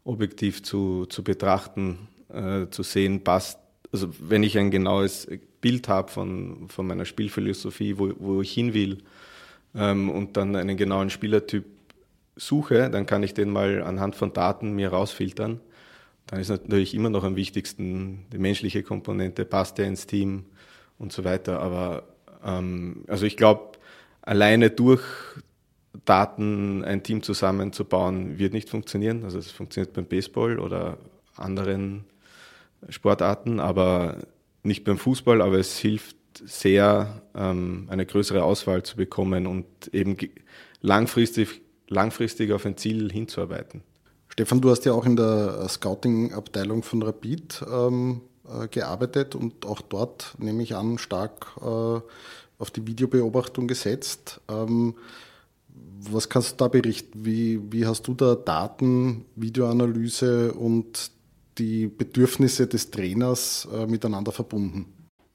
objektiv 0.03 0.63
zu, 0.63 1.05
zu 1.05 1.23
betrachten, 1.23 2.07
äh, 2.29 2.67
zu 2.71 2.83
sehen, 2.83 3.23
passt. 3.23 3.59
Also 3.91 4.09
wenn 4.19 4.43
ich 4.43 4.57
ein 4.57 4.71
genaues 4.71 5.27
Bild 5.61 5.87
habe 5.87 6.11
von, 6.11 6.67
von 6.69 6.87
meiner 6.87 7.05
Spielphilosophie, 7.05 7.97
wo, 7.97 8.11
wo 8.17 8.41
ich 8.41 8.51
hin 8.51 8.73
will 8.73 8.99
ähm, 9.75 10.09
und 10.09 10.35
dann 10.37 10.55
einen 10.55 10.77
genauen 10.77 11.09
Spielertyp 11.11 11.65
suche, 12.35 12.89
dann 12.89 13.05
kann 13.05 13.21
ich 13.21 13.33
den 13.33 13.51
mal 13.51 13.83
anhand 13.83 14.15
von 14.15 14.33
Daten 14.33 14.73
mir 14.73 14.89
rausfiltern 14.89 15.59
dann 16.29 16.39
ist 16.39 16.49
natürlich 16.49 16.93
immer 16.93 17.09
noch 17.09 17.23
am 17.23 17.35
wichtigsten 17.35 18.25
die 18.31 18.37
menschliche 18.37 18.83
Komponente, 18.83 19.45
passt 19.45 19.79
der 19.79 19.87
ins 19.87 20.05
Team 20.05 20.45
und 20.99 21.11
so 21.11 21.23
weiter. 21.23 21.59
Aber 21.61 22.03
ähm, 22.45 23.03
also 23.07 23.25
ich 23.25 23.37
glaube, 23.37 23.71
alleine 24.21 24.69
durch 24.69 25.01
Daten 26.05 26.83
ein 26.83 27.01
Team 27.03 27.23
zusammenzubauen, 27.23 28.37
wird 28.37 28.53
nicht 28.53 28.69
funktionieren. 28.69 29.23
Also 29.23 29.39
es 29.39 29.49
funktioniert 29.49 29.93
beim 29.93 30.05
Baseball 30.05 30.59
oder 30.59 30.97
anderen 31.35 32.05
Sportarten, 32.89 33.59
aber 33.59 34.17
nicht 34.63 34.83
beim 34.83 34.97
Fußball, 34.97 35.41
aber 35.41 35.57
es 35.57 35.77
hilft 35.77 36.15
sehr, 36.45 37.21
ähm, 37.35 37.87
eine 37.89 38.05
größere 38.05 38.43
Auswahl 38.43 38.83
zu 38.83 38.97
bekommen 38.97 39.47
und 39.47 39.65
eben 39.93 40.15
langfristig, 40.81 41.61
langfristig 41.87 42.51
auf 42.51 42.65
ein 42.65 42.77
Ziel 42.77 43.11
hinzuarbeiten. 43.11 43.81
Stefan, 44.29 44.61
du 44.61 44.69
hast 44.69 44.85
ja 44.85 44.93
auch 44.93 45.05
in 45.05 45.15
der 45.15 45.67
Scouting-Abteilung 45.67 46.83
von 46.83 47.01
Rapid 47.01 47.65
ähm, 47.69 48.21
äh, 48.21 48.28
gearbeitet 48.69 49.35
und 49.35 49.65
auch 49.65 49.81
dort, 49.81 50.35
nehme 50.37 50.63
ich 50.63 50.75
an, 50.75 50.97
stark 50.97 51.47
äh, 51.61 51.99
auf 52.59 52.71
die 52.71 52.85
Videobeobachtung 52.85 53.67
gesetzt. 53.67 54.41
Ähm, 54.49 54.95
was 56.01 56.29
kannst 56.29 56.53
du 56.53 56.55
da 56.57 56.67
berichten? 56.67 57.25
Wie, 57.25 57.59
wie 57.71 57.85
hast 57.85 58.07
du 58.07 58.13
da 58.13 58.35
Daten, 58.35 59.25
Videoanalyse 59.35 60.53
und 60.53 61.11
die 61.57 61.87
Bedürfnisse 61.87 62.67
des 62.67 62.91
Trainers 62.91 63.67
äh, 63.73 63.85
miteinander 63.85 64.31
verbunden? 64.31 64.85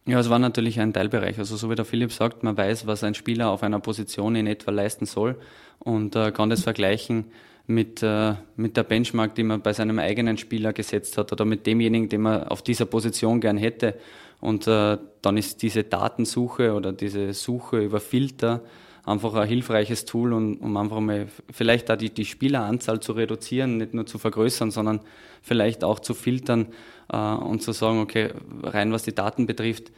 Ja, 0.07 0.21
es 0.21 0.29
war 0.29 0.39
natürlich 0.39 0.81
ein 0.81 0.93
Teilbereich. 0.93 1.39
Also 1.39 1.57
so 1.57 1.71
wie 1.71 1.75
der 1.75 1.85
Philipp 1.85 2.13
sagt, 2.13 2.43
man 2.43 2.57
weiß, 2.57 2.87
was 2.87 3.05
ein 3.05 3.15
Spieler 3.15 3.51
auf 3.51 3.63
einer 3.63 3.81
Position 3.81 4.37
in 4.37 4.47
etwa 4.47 4.71
leisten 4.71 5.07
soll 5.07 5.37
und 5.79 6.15
äh, 6.15 6.31
kann 6.31 6.51
das 6.51 6.63
vergleichen 6.63 7.27
mit, 7.67 8.03
äh, 8.03 8.35
mit 8.57 8.77
der 8.77 8.83
Benchmark, 8.83 9.35
die 9.35 9.43
man 9.43 9.63
bei 9.63 9.73
seinem 9.73 9.99
eigenen 9.99 10.37
Spieler 10.37 10.73
gesetzt 10.73 11.17
hat 11.17 11.33
oder 11.33 11.45
mit 11.45 11.67
demjenigen, 11.67 12.09
den 12.09 12.23
man 12.23 12.45
auf 12.45 12.63
dieser 12.63 12.87
Position 12.87 13.41
gern 13.41 13.57
hätte. 13.57 13.95
Und 14.41 14.67
äh, 14.67 14.99
dann 15.23 15.37
ist 15.37 15.63
diese 15.63 15.85
Datensuche 15.85 16.75
oder 16.75 16.93
diese 16.93 17.33
Suche 17.33 17.79
über 17.79 18.01
Filter 18.01 18.63
einfach 19.05 19.35
ein 19.35 19.49
hilfreiches 19.49 20.05
Tool, 20.05 20.33
um, 20.33 20.57
um 20.57 20.77
einfach 20.77 21.01
mal 21.01 21.29
vielleicht 21.51 21.89
da 21.89 21.97
die, 21.97 22.11
die 22.11 22.25
Spieleranzahl 22.25 23.01
zu 23.01 23.13
reduzieren, 23.13 23.77
nicht 23.77 23.95
nur 23.95 24.07
zu 24.07 24.19
vergrößern, 24.19 24.71
sondern 24.71 25.01
vielleicht 25.43 25.85
auch 25.85 26.01
zu 26.01 26.15
filtern 26.15 26.69
äh, 27.13 27.17
und 27.17 27.63
zu 27.63 27.73
sagen, 27.73 28.01
okay, 28.01 28.31
rein 28.63 28.93
was 28.93 29.03
die 29.03 29.15
Daten 29.15 29.47
betrifft, 29.47 29.93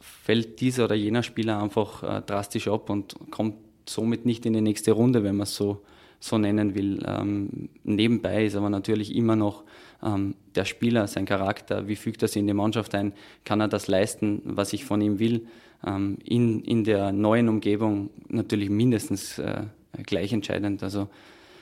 fällt 0.00 0.60
dieser 0.60 0.84
oder 0.84 0.94
jener 0.94 1.22
Spieler 1.22 1.62
einfach 1.62 2.02
äh, 2.02 2.22
drastisch 2.22 2.68
ab 2.68 2.90
und 2.90 3.14
kommt 3.30 3.56
somit 3.86 4.26
nicht 4.26 4.44
in 4.46 4.52
die 4.52 4.60
nächste 4.60 4.92
Runde, 4.92 5.24
wenn 5.24 5.36
man 5.36 5.44
es 5.44 5.54
so 5.54 5.82
so 6.20 6.38
nennen 6.38 6.74
will. 6.74 7.02
Ähm, 7.06 7.68
nebenbei 7.84 8.46
ist 8.46 8.56
aber 8.56 8.70
natürlich 8.70 9.14
immer 9.14 9.36
noch 9.36 9.64
ähm, 10.02 10.34
der 10.54 10.64
Spieler, 10.64 11.06
sein 11.06 11.26
Charakter, 11.26 11.88
wie 11.88 11.96
fügt 11.96 12.22
er 12.22 12.28
sich 12.28 12.40
in 12.40 12.46
die 12.46 12.54
Mannschaft 12.54 12.94
ein, 12.94 13.12
kann 13.44 13.60
er 13.60 13.68
das 13.68 13.88
leisten, 13.88 14.42
was 14.44 14.72
ich 14.72 14.84
von 14.84 15.00
ihm 15.00 15.18
will, 15.18 15.46
ähm, 15.86 16.18
in, 16.24 16.62
in 16.62 16.84
der 16.84 17.12
neuen 17.12 17.48
Umgebung 17.48 18.10
natürlich 18.28 18.70
mindestens 18.70 19.38
äh, 19.38 19.64
gleich 20.06 20.32
entscheidend. 20.32 20.82
Also 20.82 21.08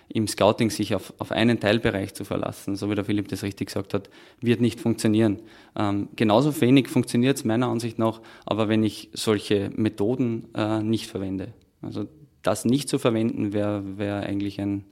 im 0.09 0.29
Scouting 0.29 0.71
sich 0.71 0.95
auf, 0.95 1.13
auf 1.19 1.33
einen 1.33 1.59
Teilbereich 1.59 2.15
zu 2.15 2.25
verlassen, 2.25 2.77
so 2.77 2.89
wie 2.91 2.95
der 2.95 3.05
Philipp 3.05 3.29
das 3.29 3.43
richtig 3.43 3.69
gesagt 3.69 3.93
hat, 3.93 4.09
wird 4.41 4.61
nicht 4.61 4.81
funktionieren. 4.81 5.41
Ähm, 5.77 6.09
genauso 6.15 6.59
wenig 6.61 6.89
funktioniert 6.89 7.37
es 7.37 7.45
meiner 7.45 7.69
Ansicht 7.69 7.99
nach, 7.99 8.21
aber 8.45 8.69
wenn 8.69 8.85
ich 8.85 9.11
solche 9.13 9.71
Methoden 9.75 10.47
äh, 10.55 10.83
nicht 10.83 11.09
verwende. 11.09 11.49
Also 11.83 12.07
das 12.47 12.65
nicht 12.65 12.89
zu 12.89 12.99
verwenden, 12.99 13.53
wäre 13.53 13.99
wär 13.99 14.21
eigentlich 14.21 14.61
ein, 14.61 14.85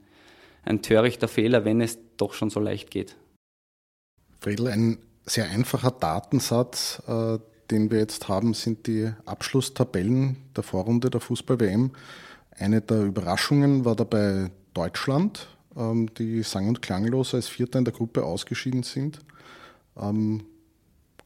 ein 0.65 0.83
törichter 0.83 1.29
Fehler, 1.29 1.65
wenn 1.65 1.81
es 1.81 1.99
doch 2.17 2.35
schon 2.35 2.51
so 2.51 2.61
leicht 2.61 2.91
geht. 2.91 3.17
Friedel, 4.41 4.69
ein 4.69 4.99
sehr 5.27 5.49
einfacher 5.49 5.91
Datensatz, 5.91 7.03
äh, 7.07 7.39
den 7.71 7.91
wir 7.91 7.99
jetzt 7.99 8.29
haben, 8.29 8.55
sind 8.55 8.87
die 8.87 9.11
Abschlusstabellen 9.25 10.37
der 10.55 10.63
Vorrunde 10.63 11.11
der 11.11 11.21
Fußball-WM. 11.21 11.93
Eine 12.51 12.81
der 12.81 13.05
Überraschungen 13.05 13.85
war 13.85 13.97
dabei 13.97 14.51
Deutschland, 14.75 15.49
ähm, 15.77 16.13
die 16.15 16.43
sang- 16.43 16.69
und 16.69 16.83
klanglos 16.83 17.35
als 17.35 17.49
Vierter 17.49 17.79
in 17.79 17.85
der 17.85 17.95
Gruppe 17.95 18.25
ausgeschieden 18.25 18.83
sind. 18.83 19.21
Ähm, 19.97 20.45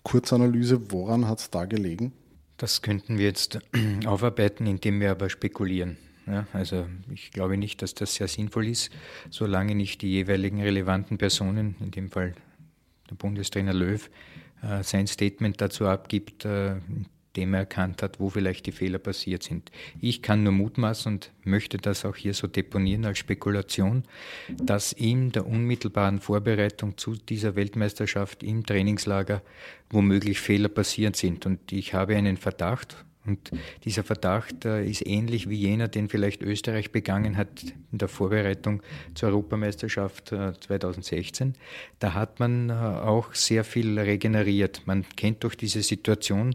Kurzanalyse, 0.04 0.92
woran 0.92 1.26
hat 1.26 1.40
es 1.40 1.50
da 1.50 1.64
gelegen? 1.64 2.12
Das 2.56 2.82
könnten 2.82 3.18
wir 3.18 3.26
jetzt 3.26 3.58
aufarbeiten, 4.06 4.66
indem 4.66 5.00
wir 5.00 5.10
aber 5.10 5.28
spekulieren. 5.28 5.96
Ja, 6.30 6.46
also 6.52 6.86
ich 7.12 7.30
glaube 7.30 7.56
nicht, 7.56 7.80
dass 7.80 7.94
das 7.94 8.14
sehr 8.14 8.28
sinnvoll 8.28 8.66
ist, 8.66 8.90
solange 9.30 9.74
nicht 9.74 10.02
die 10.02 10.10
jeweiligen 10.10 10.60
relevanten 10.60 11.16
Personen, 11.16 11.76
in 11.80 11.90
dem 11.90 12.10
Fall 12.10 12.34
der 13.08 13.14
Bundestrainer 13.14 13.72
Löw, 13.72 14.10
äh, 14.62 14.82
sein 14.82 15.06
Statement 15.06 15.60
dazu 15.60 15.86
abgibt, 15.86 16.44
äh, 16.44 16.76
dem 17.36 17.54
er 17.54 17.60
erkannt 17.60 18.02
hat, 18.02 18.20
wo 18.20 18.30
vielleicht 18.30 18.66
die 18.66 18.72
Fehler 18.72 18.98
passiert 18.98 19.42
sind. 19.42 19.70
Ich 20.00 20.22
kann 20.22 20.42
nur 20.42 20.52
mutmaßen 20.52 21.12
und 21.12 21.32
möchte 21.44 21.78
das 21.78 22.04
auch 22.04 22.16
hier 22.16 22.34
so 22.34 22.46
deponieren 22.46 23.04
als 23.04 23.18
Spekulation, 23.18 24.02
dass 24.48 24.92
in 24.92 25.30
der 25.32 25.46
unmittelbaren 25.46 26.20
Vorbereitung 26.20 26.98
zu 26.98 27.14
dieser 27.14 27.54
Weltmeisterschaft 27.54 28.42
im 28.42 28.66
Trainingslager 28.66 29.42
womöglich 29.88 30.40
Fehler 30.40 30.68
passiert 30.68 31.16
sind. 31.16 31.46
Und 31.46 31.72
ich 31.72 31.94
habe 31.94 32.16
einen 32.16 32.36
Verdacht, 32.36 33.04
und 33.28 33.50
dieser 33.84 34.02
Verdacht 34.02 34.64
äh, 34.64 34.84
ist 34.84 35.06
ähnlich 35.06 35.48
wie 35.48 35.56
jener, 35.56 35.88
den 35.88 36.08
vielleicht 36.08 36.42
Österreich 36.42 36.90
begangen 36.90 37.36
hat 37.36 37.48
in 37.92 37.98
der 37.98 38.08
Vorbereitung 38.08 38.82
zur 39.14 39.28
Europameisterschaft 39.28 40.28
2016. 40.28 41.48
Äh, 41.48 41.52
da 41.98 42.14
hat 42.14 42.40
man 42.40 42.70
äh, 42.70 42.72
auch 42.72 43.34
sehr 43.34 43.64
viel 43.64 43.98
regeneriert. 43.98 44.82
Man 44.86 45.04
kennt 45.16 45.44
doch 45.44 45.54
diese 45.54 45.82
Situation, 45.82 46.54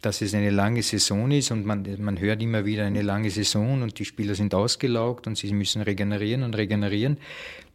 dass 0.00 0.20
es 0.20 0.34
eine 0.34 0.50
lange 0.50 0.82
Saison 0.82 1.30
ist 1.30 1.50
und 1.50 1.64
man, 1.64 1.86
man 1.98 2.20
hört 2.20 2.42
immer 2.42 2.66
wieder 2.66 2.84
eine 2.84 3.02
lange 3.02 3.30
Saison 3.30 3.82
und 3.82 3.98
die 3.98 4.04
Spieler 4.04 4.34
sind 4.34 4.54
ausgelaugt 4.54 5.26
und 5.26 5.38
sie 5.38 5.52
müssen 5.52 5.80
regenerieren 5.80 6.42
und 6.42 6.56
regenerieren. 6.56 7.16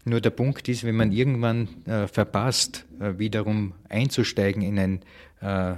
Nur 0.06 0.22
der 0.22 0.30
Punkt 0.30 0.68
ist, 0.70 0.84
wenn 0.84 0.96
man 0.96 1.12
irgendwann 1.12 1.68
äh, 1.86 2.08
verpasst, 2.08 2.86
äh, 3.00 3.20
wiederum 3.20 3.74
einzusteigen 3.90 4.62
in 4.62 4.80
ein 4.80 5.02
äh, 5.42 5.76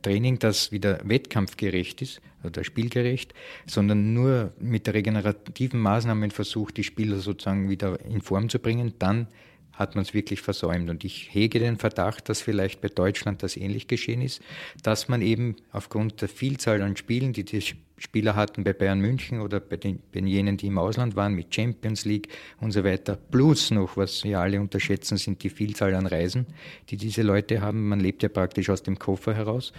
Training, 0.00 0.38
das 0.38 0.72
wieder 0.72 1.00
wettkampfgerecht 1.04 2.02
ist 2.02 2.20
oder 2.44 2.64
spielgerecht, 2.64 3.34
sondern 3.66 4.14
nur 4.14 4.52
mit 4.58 4.88
regenerativen 4.88 5.80
Maßnahmen 5.80 6.30
versucht, 6.30 6.76
die 6.76 6.84
Spieler 6.84 7.18
sozusagen 7.18 7.68
wieder 7.68 8.00
in 8.04 8.20
Form 8.20 8.48
zu 8.48 8.58
bringen, 8.58 8.94
dann 8.98 9.28
hat 9.72 9.94
man 9.94 10.02
es 10.02 10.14
wirklich 10.14 10.42
versäumt. 10.42 10.90
Und 10.90 11.04
ich 11.04 11.28
hege 11.32 11.58
den 11.58 11.78
Verdacht, 11.78 12.28
dass 12.28 12.42
vielleicht 12.42 12.80
bei 12.80 12.88
Deutschland 12.88 13.42
das 13.42 13.56
ähnlich 13.56 13.88
geschehen 13.88 14.20
ist, 14.20 14.42
dass 14.82 15.08
man 15.08 15.22
eben 15.22 15.56
aufgrund 15.72 16.20
der 16.20 16.28
Vielzahl 16.28 16.82
an 16.82 16.96
Spielen, 16.96 17.32
die 17.32 17.44
die 17.44 17.62
Spieler 18.02 18.34
hatten 18.34 18.64
bei 18.64 18.72
Bayern 18.72 18.98
München 18.98 19.40
oder 19.40 19.60
bei, 19.60 19.76
den, 19.76 20.00
bei 20.12 20.18
jenen, 20.18 20.56
die 20.56 20.66
im 20.66 20.76
Ausland 20.76 21.14
waren, 21.14 21.34
mit 21.34 21.54
Champions 21.54 22.04
League 22.04 22.26
und 22.60 22.72
so 22.72 22.82
weiter, 22.82 23.16
plus 23.16 23.70
noch, 23.70 23.96
was 23.96 24.24
ja 24.24 24.40
alle 24.40 24.60
unterschätzen, 24.60 25.18
sind 25.18 25.44
die 25.44 25.50
Vielzahl 25.50 25.94
an 25.94 26.08
Reisen, 26.08 26.46
die 26.90 26.96
diese 26.96 27.22
Leute 27.22 27.60
haben. 27.60 27.88
Man 27.88 28.00
lebt 28.00 28.24
ja 28.24 28.28
praktisch 28.28 28.70
aus 28.70 28.82
dem 28.82 28.98
Koffer 28.98 29.34
heraus. 29.34 29.72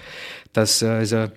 Dass 0.53 0.81
äh, 0.81 0.87
also 0.87 1.27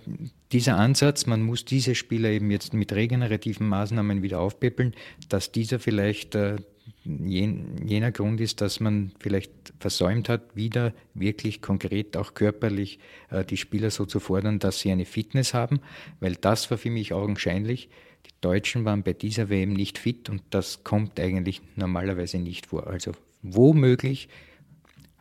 dieser 0.53 0.77
Ansatz, 0.77 1.27
man 1.27 1.42
muss 1.42 1.64
diese 1.64 1.96
Spieler 1.96 2.29
eben 2.29 2.53
jetzt 2.53 2.72
mit 2.72 2.92
regenerativen 2.92 3.68
Maßnahmen 3.68 4.22
wieder 4.22 4.38
aufpäppeln, 4.38 4.94
dass 5.29 5.51
dieser 5.51 5.81
vielleicht 5.81 6.37
äh, 6.37 6.59
jener 7.05 8.12
Grund 8.12 8.40
ist, 8.40 8.61
dass 8.61 8.81
man 8.81 9.12
vielleicht 9.18 9.53
versäumt 9.79 10.29
hat, 10.29 10.55
wieder 10.55 10.92
wirklich 11.14 11.62
konkret 11.62 12.16
auch 12.16 12.35
körperlich 12.35 12.99
äh, 13.31 13.44
die 13.44 13.57
Spieler 13.57 13.90
so 13.90 14.07
zu 14.07 14.20
fordern, 14.20 14.59
dass 14.59 14.81
sie 14.81 14.90
eine 14.90 15.05
Fitness 15.05 15.55
haben, 15.55 15.81
weil 16.20 16.35
das 16.35 16.70
war 16.70 16.79
für 16.79 16.90
mich 16.90 17.12
augenscheinlich. 17.12 17.88
Die 18.27 18.35
Deutschen 18.40 18.85
waren 18.85 19.03
bei 19.03 19.12
dieser 19.12 19.49
WM 19.49 19.72
nicht 19.72 19.99
fit 19.99 20.29
und 20.29 20.42
das 20.51 20.83
kommt 20.85 21.20
eigentlich 21.20 21.61
normalerweise 21.77 22.38
nicht 22.38 22.66
vor. 22.66 22.87
Also 22.87 23.12
womöglich 23.42 24.29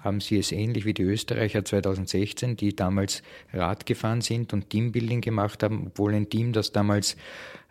haben 0.06 0.22
sie 0.22 0.38
es 0.38 0.52
ähnlich 0.52 0.86
wie 0.86 0.94
die 0.94 1.04
Österreicher 1.04 1.65
2016, 1.65 2.56
die 2.56 2.76
damals 2.76 3.24
Rad 3.52 3.86
gefahren 3.86 4.22
sind 4.22 4.54
und 4.54 4.70
Teambuilding 4.70 5.22
gemacht 5.22 5.63
haben, 5.63 5.88
obwohl 5.88 6.13
ein 6.13 6.30
Team, 6.30 6.54
das 6.54 6.72
damals, 6.72 7.18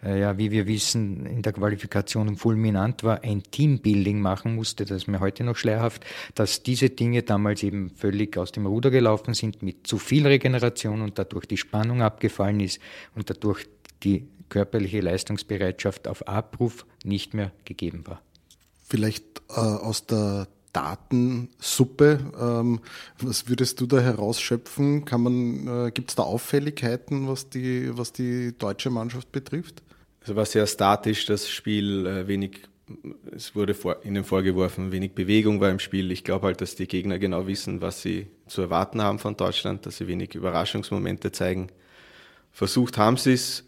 äh, 0.05 0.21
ja, 0.21 0.37
wie 0.37 0.51
wir 0.51 0.67
wissen, 0.67 1.25
in 1.25 1.43
der 1.43 1.53
Qualifikation 1.53 2.37
fulminant 2.37 3.05
war, 3.05 3.23
ein 3.23 3.43
Teambuilding 3.45 4.21
machen 4.21 4.57
musste, 4.57 4.85
das 4.85 5.03
ist 5.03 5.07
mir 5.07 5.21
heute 5.21 5.45
noch 5.45 5.57
schleierhaft, 5.57 6.05
dass 6.35 6.63
diese 6.63 6.91
Dinge 6.91 7.23
damals 7.23 7.63
eben 7.63 7.91
völlig 7.91 8.37
aus 8.37 8.53
dem 8.53 8.67
Ruder 8.67 8.91
gelaufen 8.91 9.33
sind 9.33 9.63
mit 9.63 9.87
zu 9.87 9.99
viel 9.99 10.27
Regeneration 10.27 11.01
und 11.01 11.19
dadurch 11.19 11.47
die 11.47 11.57
Spannung 11.57 12.03
abgefallen 12.03 12.61
ist 12.61 12.81
und 13.15 13.31
dadurch 13.31 13.67
die 14.03 14.27
körperliche 14.49 15.01
Leistungsbereitschaft 15.01 16.09
auf 16.09 16.27
Abruf 16.29 16.85
nicht 17.05 17.33
mehr 17.33 17.53
gegeben 17.65 18.07
war. 18.07 18.21
Vielleicht 18.87 19.25
äh, 19.51 19.55
aus 19.55 20.07
der 20.07 20.47
Datensuppe. 20.75 22.19
Ähm, 22.39 22.81
was 23.19 23.49
würdest 23.49 23.81
du 23.81 23.87
da 23.87 24.01
herausschöpfen? 24.01 25.05
Äh, 25.07 25.91
gibt 25.93 26.11
es 26.11 26.17
da 26.17 26.25
Auffälligkeiten, 26.25 27.29
was 27.29 27.49
die, 27.49 27.97
was 27.97 28.13
die 28.13 28.53
deutsche 28.59 28.91
Mannschaft 28.91 29.33
betrifft? 29.33 29.83
Also 30.21 30.37
war 30.37 30.45
sehr 30.45 30.67
statisch, 30.67 31.27
das 31.27 31.49
Spiel, 31.49 32.07
äh, 32.07 32.27
wenig, 32.27 32.63
es 33.33 33.55
wurde 33.55 33.75
vor, 33.75 34.05
ihnen 34.05 34.25
vorgeworfen, 34.25 34.91
wenig 34.91 35.13
Bewegung 35.13 35.61
war 35.61 35.71
im 35.71 35.79
Spiel. 35.79 36.11
Ich 36.11 36.25
glaube 36.25 36.47
halt, 36.47 36.61
dass 36.61 36.75
die 36.75 36.89
Gegner 36.89 37.19
genau 37.19 37.47
wissen, 37.47 37.81
was 37.81 38.03
sie 38.03 38.27
zu 38.47 38.63
erwarten 38.63 39.01
haben 39.01 39.19
von 39.19 39.37
Deutschland, 39.37 39.87
dass 39.87 39.99
sie 39.99 40.09
wenig 40.09 40.35
Überraschungsmomente 40.35 41.31
zeigen. 41.31 41.69
Versucht 42.51 42.99
haben 42.99 43.17
sie 43.17 43.35
es, 43.35 43.65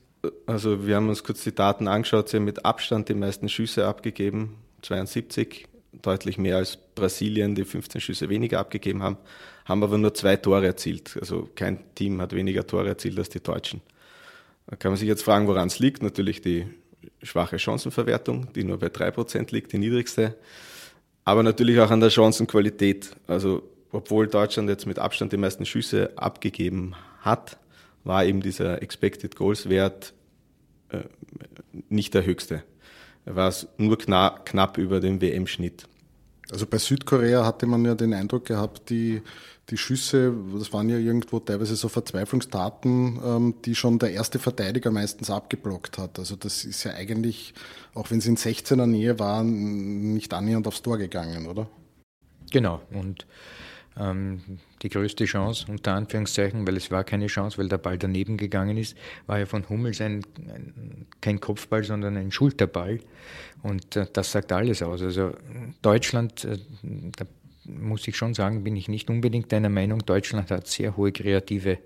also 0.46 0.86
wir 0.86 0.96
haben 0.96 1.08
uns 1.08 1.22
kurz 1.22 1.44
die 1.44 1.54
Daten 1.54 1.88
angeschaut, 1.88 2.28
sie 2.28 2.38
haben 2.38 2.44
mit 2.44 2.64
Abstand 2.64 3.08
die 3.08 3.14
meisten 3.14 3.48
Schüsse 3.48 3.86
abgegeben, 3.86 4.56
72 4.82 5.68
deutlich 6.02 6.38
mehr 6.38 6.56
als 6.56 6.78
Brasilien, 6.94 7.54
die 7.54 7.64
15 7.64 8.00
Schüsse 8.00 8.28
weniger 8.28 8.60
abgegeben 8.60 9.02
haben, 9.02 9.16
haben 9.64 9.82
aber 9.82 9.98
nur 9.98 10.14
zwei 10.14 10.36
Tore 10.36 10.66
erzielt. 10.66 11.16
Also 11.20 11.48
kein 11.54 11.78
Team 11.94 12.20
hat 12.20 12.32
weniger 12.32 12.66
Tore 12.66 12.88
erzielt 12.88 13.18
als 13.18 13.28
die 13.28 13.42
Deutschen. 13.42 13.80
Da 14.66 14.76
kann 14.76 14.92
man 14.92 14.98
sich 14.98 15.08
jetzt 15.08 15.22
fragen, 15.22 15.46
woran 15.46 15.68
es 15.68 15.78
liegt. 15.78 16.02
Natürlich 16.02 16.40
die 16.40 16.66
schwache 17.22 17.58
Chancenverwertung, 17.58 18.52
die 18.54 18.64
nur 18.64 18.78
bei 18.78 18.88
3% 18.88 19.52
liegt, 19.52 19.72
die 19.72 19.78
niedrigste. 19.78 20.36
Aber 21.24 21.42
natürlich 21.42 21.80
auch 21.80 21.90
an 21.90 22.00
der 22.00 22.10
Chancenqualität. 22.10 23.10
Also 23.26 23.62
obwohl 23.92 24.26
Deutschland 24.26 24.68
jetzt 24.68 24.86
mit 24.86 24.98
Abstand 24.98 25.32
die 25.32 25.36
meisten 25.36 25.66
Schüsse 25.66 26.16
abgegeben 26.16 26.94
hat, 27.20 27.58
war 28.04 28.24
eben 28.24 28.40
dieser 28.40 28.82
Expected 28.82 29.36
Goals 29.36 29.68
Wert 29.68 30.12
äh, 30.90 31.00
nicht 31.88 32.14
der 32.14 32.24
höchste 32.24 32.62
war 33.26 33.48
es 33.48 33.66
nur 33.76 33.98
knapp, 33.98 34.46
knapp 34.46 34.78
über 34.78 35.00
dem 35.00 35.20
WM-Schnitt. 35.20 35.86
Also 36.50 36.66
bei 36.66 36.78
Südkorea 36.78 37.44
hatte 37.44 37.66
man 37.66 37.84
ja 37.84 37.94
den 37.94 38.14
Eindruck 38.14 38.44
gehabt, 38.44 38.88
die, 38.88 39.20
die 39.68 39.76
Schüsse, 39.76 40.32
das 40.56 40.72
waren 40.72 40.88
ja 40.88 40.96
irgendwo 40.96 41.40
teilweise 41.40 41.74
so 41.74 41.88
Verzweiflungstaten, 41.88 43.20
ähm, 43.24 43.54
die 43.64 43.74
schon 43.74 43.98
der 43.98 44.12
erste 44.12 44.38
Verteidiger 44.38 44.92
meistens 44.92 45.28
abgeblockt 45.28 45.98
hat. 45.98 46.20
Also 46.20 46.36
das 46.36 46.64
ist 46.64 46.84
ja 46.84 46.92
eigentlich, 46.92 47.52
auch 47.94 48.10
wenn 48.10 48.20
sie 48.20 48.28
in 48.28 48.36
16er 48.36 48.86
Nähe 48.86 49.18
waren, 49.18 50.14
nicht 50.14 50.32
annähernd 50.32 50.68
aufs 50.68 50.82
Tor 50.82 50.98
gegangen, 50.98 51.46
oder? 51.46 51.68
Genau. 52.52 52.80
Und 52.92 53.26
ähm, 53.98 54.40
die 54.82 54.88
größte 54.88 55.24
Chance, 55.24 55.66
unter 55.68 55.94
Anführungszeichen, 55.94 56.66
weil 56.66 56.76
es 56.76 56.90
war 56.90 57.04
keine 57.04 57.26
Chance, 57.28 57.58
weil 57.58 57.68
der 57.68 57.78
Ball 57.78 57.98
daneben 57.98 58.36
gegangen 58.36 58.76
ist, 58.76 58.96
war 59.26 59.38
ja 59.38 59.46
von 59.46 59.68
Hummels 59.68 60.00
ein, 60.00 60.24
ein 60.48 61.06
kein 61.20 61.40
Kopfball, 61.40 61.84
sondern 61.84 62.16
ein 62.16 62.30
Schulterball. 62.30 63.00
Und 63.62 63.96
äh, 63.96 64.06
das 64.12 64.32
sagt 64.32 64.52
alles 64.52 64.82
aus. 64.82 65.02
Also 65.02 65.32
Deutschland, 65.82 66.44
äh, 66.44 66.58
da 66.82 67.24
muss 67.64 68.06
ich 68.06 68.16
schon 68.16 68.34
sagen, 68.34 68.64
bin 68.64 68.76
ich 68.76 68.88
nicht 68.88 69.10
unbedingt 69.10 69.50
deiner 69.50 69.70
Meinung. 69.70 70.00
Deutschland 70.00 70.50
hat 70.50 70.66
sehr 70.66 70.96
hohe 70.96 71.12
kreative 71.12 71.78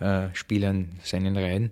äh, 0.00 0.28
Spieler 0.32 0.70
in 0.70 0.90
seinen 1.02 1.36
Reihen 1.36 1.70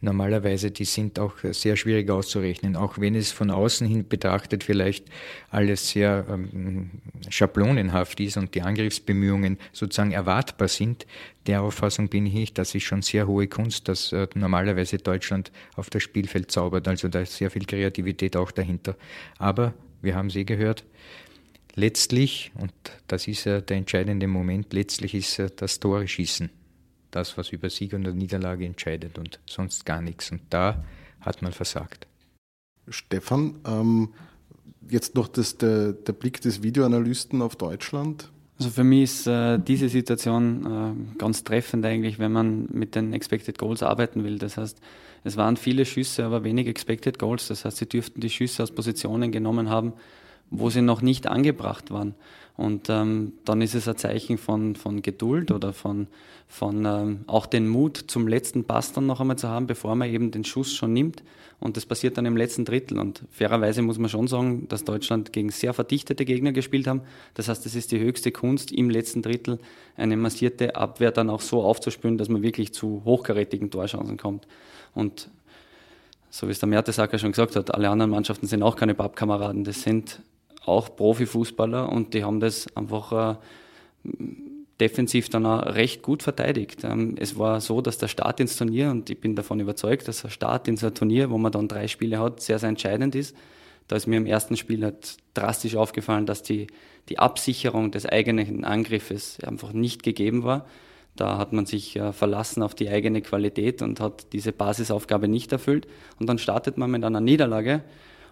normalerweise, 0.00 0.70
die 0.70 0.84
sind 0.84 1.18
auch 1.18 1.34
sehr 1.52 1.76
schwierig 1.76 2.10
auszurechnen, 2.10 2.76
auch 2.76 2.98
wenn 2.98 3.14
es 3.14 3.32
von 3.32 3.50
außen 3.50 3.86
hin 3.86 4.06
betrachtet 4.08 4.64
vielleicht 4.64 5.06
alles 5.50 5.90
sehr 5.90 6.26
ähm, 6.28 6.90
schablonenhaft 7.28 8.20
ist 8.20 8.36
und 8.36 8.54
die 8.54 8.62
Angriffsbemühungen 8.62 9.58
sozusagen 9.72 10.12
erwartbar 10.12 10.68
sind. 10.68 11.06
Der 11.46 11.62
Auffassung 11.62 12.08
bin 12.08 12.26
ich 12.26 12.54
das 12.54 12.74
ist 12.74 12.84
schon 12.84 13.02
sehr 13.02 13.26
hohe 13.26 13.46
Kunst, 13.46 13.88
dass 13.88 14.12
äh, 14.12 14.28
normalerweise 14.34 14.98
Deutschland 14.98 15.50
auf 15.76 15.90
das 15.90 16.02
Spielfeld 16.02 16.50
zaubert, 16.50 16.86
also 16.88 17.08
da 17.08 17.20
ist 17.20 17.36
sehr 17.36 17.50
viel 17.50 17.64
Kreativität 17.64 18.36
auch 18.36 18.50
dahinter. 18.50 18.96
Aber 19.38 19.74
wir 20.02 20.14
haben 20.14 20.26
es 20.26 20.36
eh 20.36 20.44
gehört, 20.44 20.84
letztlich, 21.74 22.52
und 22.54 22.72
das 23.08 23.26
ist 23.26 23.44
ja 23.44 23.60
der 23.60 23.78
entscheidende 23.78 24.26
Moment, 24.26 24.72
letztlich 24.72 25.14
ist 25.14 25.42
das 25.56 25.80
Tore 25.80 26.06
schießen 26.06 26.50
das, 27.14 27.36
was 27.38 27.50
über 27.50 27.70
Sieg 27.70 27.92
und 27.92 28.02
Niederlage 28.02 28.64
entscheidet 28.64 29.18
und 29.18 29.40
sonst 29.46 29.86
gar 29.86 30.02
nichts. 30.02 30.30
Und 30.30 30.42
da 30.50 30.84
hat 31.20 31.42
man 31.42 31.52
versagt. 31.52 32.06
Stefan, 32.88 33.56
ähm, 33.66 34.10
jetzt 34.88 35.14
noch 35.14 35.28
das, 35.28 35.56
der, 35.56 35.92
der, 35.92 36.12
Blick 36.12 36.40
des 36.40 36.62
Videoanalysten 36.62 37.40
auf 37.42 37.56
Deutschland. 37.56 38.30
Also 38.58 38.70
für 38.70 38.84
mich 38.84 39.04
ist 39.04 39.26
äh, 39.26 39.58
diese 39.58 39.88
Situation 39.88 41.06
äh, 41.14 41.18
ganz 41.18 41.44
treffend 41.44 41.84
eigentlich, 41.84 42.18
wenn 42.18 42.32
man 42.32 42.68
mit 42.70 42.94
den 42.94 43.12
Expected 43.12 43.58
Goals 43.58 43.82
arbeiten 43.82 44.22
will. 44.22 44.38
Das 44.38 44.56
heißt, 44.56 44.80
es 45.24 45.36
waren 45.36 45.56
viele 45.56 45.86
Schüsse, 45.86 46.24
aber 46.24 46.44
wenig 46.44 46.66
Expected 46.66 47.18
Goals. 47.18 47.48
Das 47.48 47.64
heißt, 47.64 47.78
sie 47.78 47.88
dürften 47.88 48.20
die 48.20 48.30
Schüsse 48.30 48.62
aus 48.62 48.70
Positionen 48.70 49.32
genommen 49.32 49.70
haben, 49.70 49.94
wo 50.50 50.70
sie 50.70 50.82
noch 50.82 51.02
nicht 51.02 51.26
angebracht 51.26 51.90
waren. 51.90 52.14
Und 52.56 52.88
ähm, 52.88 53.32
dann 53.44 53.60
ist 53.62 53.74
es 53.74 53.88
ein 53.88 53.96
Zeichen 53.96 54.38
von, 54.38 54.76
von 54.76 55.02
Geduld 55.02 55.50
oder 55.50 55.72
von, 55.72 56.06
von 56.46 56.84
ähm, 56.84 57.24
auch 57.26 57.46
den 57.46 57.66
Mut, 57.66 57.96
zum 57.96 58.28
letzten 58.28 58.64
Pass 58.64 58.92
dann 58.92 59.06
noch 59.06 59.20
einmal 59.20 59.36
zu 59.36 59.48
haben, 59.48 59.66
bevor 59.66 59.96
man 59.96 60.08
eben 60.08 60.30
den 60.30 60.44
Schuss 60.44 60.72
schon 60.72 60.92
nimmt. 60.92 61.24
Und 61.58 61.76
das 61.76 61.84
passiert 61.84 62.16
dann 62.16 62.26
im 62.26 62.36
letzten 62.36 62.64
Drittel. 62.64 63.00
Und 63.00 63.24
fairerweise 63.30 63.82
muss 63.82 63.98
man 63.98 64.08
schon 64.08 64.28
sagen, 64.28 64.68
dass 64.68 64.84
Deutschland 64.84 65.32
gegen 65.32 65.50
sehr 65.50 65.72
verdichtete 65.72 66.24
Gegner 66.24 66.52
gespielt 66.52 66.86
haben. 66.86 67.00
Das 67.34 67.48
heißt, 67.48 67.66
es 67.66 67.74
ist 67.74 67.90
die 67.90 67.98
höchste 67.98 68.30
Kunst, 68.30 68.70
im 68.70 68.88
letzten 68.88 69.22
Drittel 69.22 69.58
eine 69.96 70.16
massierte 70.16 70.76
Abwehr 70.76 71.10
dann 71.10 71.30
auch 71.30 71.40
so 71.40 71.62
aufzuspüren, 71.62 72.18
dass 72.18 72.28
man 72.28 72.42
wirklich 72.42 72.72
zu 72.72 73.02
hochkarätigen 73.04 73.70
Torchancen 73.70 74.16
kommt. 74.16 74.46
Und 74.94 75.28
so 76.30 76.46
wie 76.46 76.52
es 76.52 76.60
der 76.60 76.68
Mertesacker 76.68 77.18
schon 77.18 77.32
gesagt 77.32 77.56
hat, 77.56 77.74
alle 77.74 77.88
anderen 77.90 78.10
Mannschaften 78.10 78.46
sind 78.46 78.62
auch 78.62 78.76
keine 78.76 78.94
Pappkameraden. 78.94 79.64
Das 79.64 79.82
sind 79.82 80.20
auch 80.66 80.96
Profifußballer 80.96 81.90
und 81.90 82.14
die 82.14 82.24
haben 82.24 82.40
das 82.40 82.74
einfach 82.76 83.38
äh, 84.04 84.14
defensiv 84.80 85.28
dann 85.28 85.46
auch 85.46 85.62
recht 85.74 86.02
gut 86.02 86.22
verteidigt. 86.22 86.84
Ähm, 86.84 87.14
es 87.18 87.38
war 87.38 87.60
so, 87.60 87.80
dass 87.80 87.98
der 87.98 88.08
Start 88.08 88.40
ins 88.40 88.56
Turnier, 88.56 88.90
und 88.90 89.08
ich 89.10 89.20
bin 89.20 89.36
davon 89.36 89.60
überzeugt, 89.60 90.08
dass 90.08 90.22
der 90.22 90.30
Start 90.30 90.68
in 90.68 90.76
so 90.76 90.88
ein 90.88 90.94
Turnier, 90.94 91.30
wo 91.30 91.38
man 91.38 91.52
dann 91.52 91.68
drei 91.68 91.88
Spiele 91.88 92.18
hat, 92.18 92.40
sehr, 92.40 92.58
sehr 92.58 92.68
entscheidend 92.68 93.14
ist. 93.14 93.36
Da 93.88 93.96
ist 93.96 94.06
mir 94.06 94.16
im 94.16 94.26
ersten 94.26 94.56
Spiel 94.56 94.82
halt 94.82 95.18
drastisch 95.34 95.76
aufgefallen, 95.76 96.26
dass 96.26 96.42
die, 96.42 96.66
die 97.08 97.18
Absicherung 97.18 97.90
des 97.90 98.06
eigenen 98.06 98.64
Angriffes 98.64 99.38
einfach 99.40 99.72
nicht 99.72 100.02
gegeben 100.02 100.42
war. 100.42 100.66
Da 101.16 101.38
hat 101.38 101.52
man 101.52 101.66
sich 101.66 101.94
äh, 101.96 102.12
verlassen 102.12 102.62
auf 102.62 102.74
die 102.74 102.88
eigene 102.88 103.22
Qualität 103.22 103.82
und 103.82 104.00
hat 104.00 104.32
diese 104.32 104.52
Basisaufgabe 104.52 105.28
nicht 105.28 105.52
erfüllt. 105.52 105.86
Und 106.18 106.28
dann 106.28 106.38
startet 106.38 106.76
man 106.78 106.90
mit 106.90 107.04
einer 107.04 107.20
Niederlage 107.20 107.84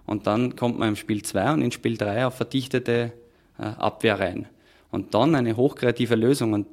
und 0.07 0.27
dann 0.27 0.57
kommt 0.57 0.79
man 0.79 0.91
im 0.91 0.97
Spiel 0.97 1.23
2 1.23 1.55
und 1.55 1.63
in 1.63 1.73
Spiel 1.73 1.97
3 1.97 2.27
auf 2.27 2.35
verdichtete 2.35 3.13
äh, 3.59 3.63
Abwehr 3.63 4.19
rein. 4.21 4.47
Und 4.91 5.15
dann 5.15 5.35
eine 5.35 5.57
hochkreative 5.57 6.15
Lösung 6.15 6.53
und 6.53 6.67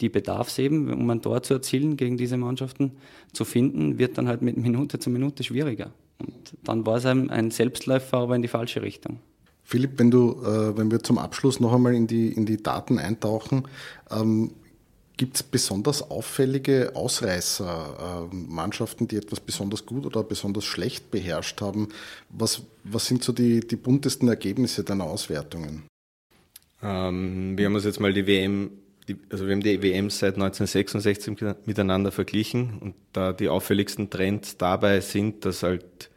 die 0.00 0.08
bedarf 0.08 0.48
es 0.48 0.58
eben, 0.58 0.92
um 0.92 1.08
ein 1.10 1.22
Tor 1.22 1.42
zu 1.42 1.54
erzielen 1.54 1.96
gegen 1.96 2.16
diese 2.16 2.36
Mannschaften, 2.36 2.92
zu 3.32 3.44
finden, 3.44 3.98
wird 3.98 4.18
dann 4.18 4.28
halt 4.28 4.42
mit 4.42 4.56
Minute 4.56 4.98
zu 4.98 5.10
Minute 5.10 5.42
schwieriger. 5.42 5.90
Und 6.18 6.54
dann 6.64 6.86
war 6.86 6.96
es 6.96 7.06
ein 7.06 7.50
Selbstläufer, 7.50 8.18
aber 8.18 8.36
in 8.36 8.42
die 8.42 8.48
falsche 8.48 8.82
Richtung. 8.82 9.20
Philipp, 9.62 9.98
wenn 9.98 10.10
du, 10.10 10.40
äh, 10.44 10.76
wenn 10.76 10.90
wir 10.90 11.02
zum 11.02 11.18
Abschluss 11.18 11.60
noch 11.60 11.72
einmal 11.72 11.94
in 11.94 12.06
die, 12.06 12.28
in 12.28 12.46
die 12.46 12.62
Daten 12.62 12.98
eintauchen, 12.98 13.64
ähm, 14.10 14.52
Gibt 15.18 15.36
es 15.36 15.42
besonders 15.42 16.10
auffällige 16.10 16.92
Ausreißer, 16.94 18.28
äh, 18.30 18.34
Mannschaften, 18.34 19.08
die 19.08 19.16
etwas 19.16 19.40
besonders 19.40 19.86
gut 19.86 20.04
oder 20.04 20.22
besonders 20.22 20.66
schlecht 20.66 21.10
beherrscht 21.10 21.62
haben? 21.62 21.88
Was, 22.28 22.62
was 22.84 23.06
sind 23.06 23.24
so 23.24 23.32
die, 23.32 23.60
die 23.60 23.76
buntesten 23.76 24.28
Ergebnisse 24.28 24.84
deiner 24.84 25.04
Auswertungen? 25.04 25.84
Ähm, 26.82 27.56
wir 27.56 27.64
haben 27.64 27.74
uns 27.74 27.84
jetzt 27.84 27.98
mal 27.98 28.12
die 28.12 28.26
WM, 28.26 28.72
die, 29.08 29.16
also 29.30 29.46
wir 29.46 29.54
haben 29.54 29.62
die 29.62 29.82
WMs 29.82 30.18
seit 30.18 30.34
1966 30.34 31.34
miteinander 31.64 32.12
verglichen 32.12 32.78
und 32.80 32.94
da 33.14 33.32
die 33.32 33.48
auffälligsten 33.48 34.10
Trends 34.10 34.58
dabei 34.58 35.00
sind, 35.00 35.46
dass 35.46 35.62
halt 35.62 36.10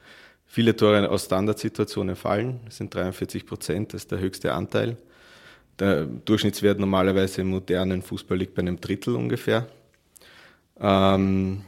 viele 0.45 0.75
Tore 0.75 1.09
aus 1.09 1.25
Standardsituationen 1.25 2.17
fallen. 2.17 2.59
Das 2.65 2.75
sind 2.75 2.93
43 2.93 3.45
Prozent, 3.45 3.93
das 3.93 4.01
ist 4.01 4.11
der 4.11 4.19
höchste 4.19 4.53
Anteil. 4.53 4.97
Der 5.79 6.05
Durchschnittswert 6.05 6.79
normalerweise 6.79 7.41
im 7.41 7.49
modernen 7.51 8.01
Fußball 8.01 8.37
liegt 8.37 8.55
bei 8.55 8.61
einem 8.61 8.81
Drittel 8.81 9.15
ungefähr. 9.15 9.67
Ähm, 10.79 11.63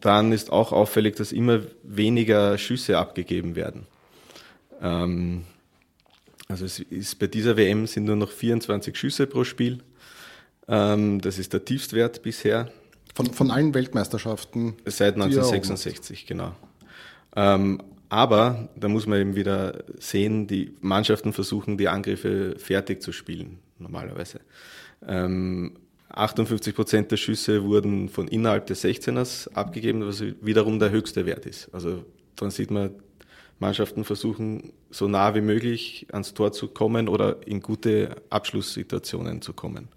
dann 0.00 0.32
ist 0.32 0.50
auch 0.50 0.72
auffällig, 0.72 1.16
dass 1.16 1.32
immer 1.32 1.60
weniger 1.82 2.56
Schüsse 2.56 2.98
abgegeben 2.98 3.54
werden. 3.54 3.86
Ähm, 4.80 5.44
also 6.48 6.64
es 6.64 6.78
ist 6.78 7.18
bei 7.18 7.26
dieser 7.26 7.56
WM 7.56 7.86
sind 7.86 8.04
nur 8.04 8.16
noch 8.16 8.30
24 8.30 8.96
Schüsse 8.96 9.26
pro 9.26 9.44
Spiel. 9.44 9.80
Ähm, 10.68 11.20
das 11.20 11.38
ist 11.38 11.52
der 11.52 11.64
Tiefstwert 11.64 12.22
bisher. 12.22 12.70
Von, 13.14 13.32
von 13.32 13.50
allen 13.50 13.74
Weltmeisterschaften? 13.74 14.74
Seit 14.86 15.14
1966, 15.14 16.26
genau. 16.26 16.54
Ähm, 17.36 17.80
aber 18.14 18.68
da 18.76 18.86
muss 18.86 19.08
man 19.08 19.20
eben 19.20 19.34
wieder 19.34 19.82
sehen, 19.98 20.46
die 20.46 20.72
Mannschaften 20.80 21.32
versuchen, 21.32 21.76
die 21.76 21.88
Angriffe 21.88 22.54
fertig 22.58 23.02
zu 23.02 23.10
spielen, 23.10 23.58
normalerweise. 23.80 24.38
Ähm, 25.04 25.72
58 26.10 26.76
Prozent 26.76 27.10
der 27.10 27.16
Schüsse 27.16 27.64
wurden 27.64 28.08
von 28.08 28.28
innerhalb 28.28 28.68
des 28.68 28.84
16ers 28.84 29.52
abgegeben, 29.52 30.06
was 30.06 30.22
wiederum 30.40 30.78
der 30.78 30.92
höchste 30.92 31.26
Wert 31.26 31.44
ist. 31.44 31.74
Also 31.74 32.04
dann 32.36 32.52
sieht 32.52 32.70
man, 32.70 32.90
Mannschaften 33.58 34.04
versuchen, 34.04 34.72
so 34.90 35.08
nah 35.08 35.34
wie 35.34 35.40
möglich 35.40 36.06
ans 36.12 36.34
Tor 36.34 36.52
zu 36.52 36.68
kommen 36.68 37.08
oder 37.08 37.44
in 37.48 37.60
gute 37.60 38.14
Abschlusssituationen 38.30 39.42
zu 39.42 39.54
kommen. 39.54 39.88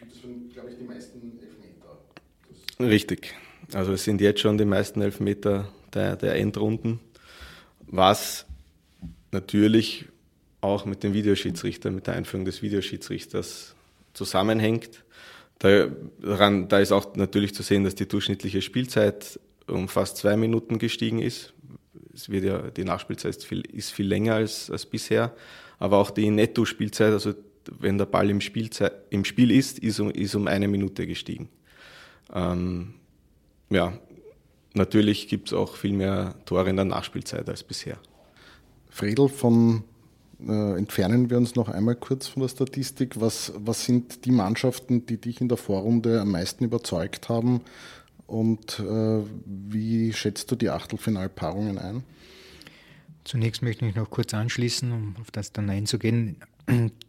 Das 0.00 0.22
sind, 0.22 0.50
glaube 0.54 0.70
ich, 0.70 0.78
die 0.78 0.84
meisten 0.84 1.20
Elfmeter. 1.38 1.98
Das 2.78 2.88
Richtig. 2.88 3.34
Also 3.74 3.92
es 3.92 4.02
sind 4.02 4.22
jetzt 4.22 4.40
schon 4.40 4.56
die 4.56 4.64
meisten 4.64 5.02
Elfmeter 5.02 5.68
der, 5.94 6.16
der 6.16 6.36
Endrunden, 6.36 7.00
was 7.86 8.46
natürlich 9.30 10.06
auch 10.60 10.84
mit 10.84 11.02
dem 11.02 11.12
Videoschiedsrichter, 11.12 11.90
mit 11.90 12.06
der 12.06 12.14
Einführung 12.14 12.44
des 12.44 12.62
Videoschiedsrichters 12.62 13.74
zusammenhängt. 14.14 15.04
Da, 15.58 15.88
daran, 16.20 16.68
da 16.68 16.78
ist 16.78 16.92
auch 16.92 17.14
natürlich 17.16 17.54
zu 17.54 17.62
sehen, 17.62 17.84
dass 17.84 17.94
die 17.94 18.06
durchschnittliche 18.06 18.62
Spielzeit 18.62 19.38
um 19.66 19.88
fast 19.88 20.16
zwei 20.16 20.36
Minuten 20.36 20.78
gestiegen 20.78 21.20
ist. 21.20 21.52
Es 22.14 22.28
wird 22.28 22.44
ja, 22.44 22.70
die 22.70 22.84
Nachspielzeit 22.84 23.36
ist 23.36 23.46
viel, 23.46 23.62
ist 23.72 23.90
viel 23.90 24.06
länger 24.06 24.34
als, 24.34 24.70
als 24.70 24.86
bisher, 24.86 25.34
aber 25.78 25.98
auch 25.98 26.10
die 26.10 26.30
Netto-Spielzeit, 26.30 27.12
also 27.12 27.34
wenn 27.78 27.98
der 27.98 28.06
Ball 28.06 28.28
im, 28.30 28.40
Spielzeit, 28.40 28.92
im 29.10 29.24
Spiel 29.24 29.50
ist, 29.50 29.78
ist 29.78 30.00
um, 30.00 30.10
ist 30.10 30.34
um 30.34 30.46
eine 30.46 30.68
Minute 30.68 31.06
gestiegen. 31.06 31.48
Ähm, 32.34 32.94
ja, 33.70 33.98
natürlich 34.74 35.28
gibt 35.28 35.48
es 35.48 35.54
auch 35.54 35.76
viel 35.76 35.92
mehr 35.92 36.34
Tore 36.44 36.70
in 36.70 36.76
der 36.76 36.84
Nachspielzeit 36.84 37.48
als 37.48 37.62
bisher. 37.62 37.98
Fredel, 38.90 39.28
von 39.28 39.84
äh, 40.46 40.76
entfernen 40.76 41.30
wir 41.30 41.36
uns 41.36 41.54
noch 41.54 41.68
einmal 41.68 41.94
kurz 41.94 42.26
von 42.26 42.42
der 42.42 42.48
Statistik. 42.48 43.20
Was, 43.20 43.52
was 43.56 43.84
sind 43.84 44.24
die 44.24 44.32
Mannschaften, 44.32 45.06
die 45.06 45.16
dich 45.16 45.40
in 45.40 45.48
der 45.48 45.58
Vorrunde 45.58 46.20
am 46.20 46.30
meisten 46.30 46.64
überzeugt 46.64 47.28
haben? 47.28 47.60
Und 48.26 48.80
äh, 48.80 49.20
wie 49.44 50.12
schätzt 50.12 50.50
du 50.50 50.56
die 50.56 50.70
Achtelfinalpaarungen 50.70 51.78
ein? 51.78 52.04
Zunächst 53.24 53.62
möchte 53.62 53.86
ich 53.86 53.94
noch 53.94 54.10
kurz 54.10 54.34
anschließen, 54.34 54.90
um 54.90 55.16
auf 55.20 55.30
das 55.30 55.52
dann 55.52 55.70
einzugehen. 55.70 56.36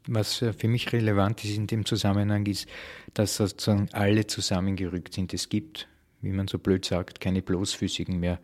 Was 0.08 0.36
für 0.36 0.67
mich 0.67 0.91
relevant 0.93 1.43
ist 1.43 1.56
in 1.56 1.67
dem 1.67 1.86
Zusammenhang 1.86 2.45
ist, 2.45 2.67
dass 3.13 3.38
sozusagen 3.38 3.88
alle 3.93 4.28
zusammengerückt 4.28 5.13
sind. 5.13 5.34
Es 5.34 5.49
gibt 5.49 5.88
wie 6.23 6.31
man 6.31 6.47
so 6.47 6.57
blöd 6.57 6.86
sagt, 6.86 7.19
keine 7.19 7.41
bloßfüßigen 7.41 8.19
mehr. 8.19 8.39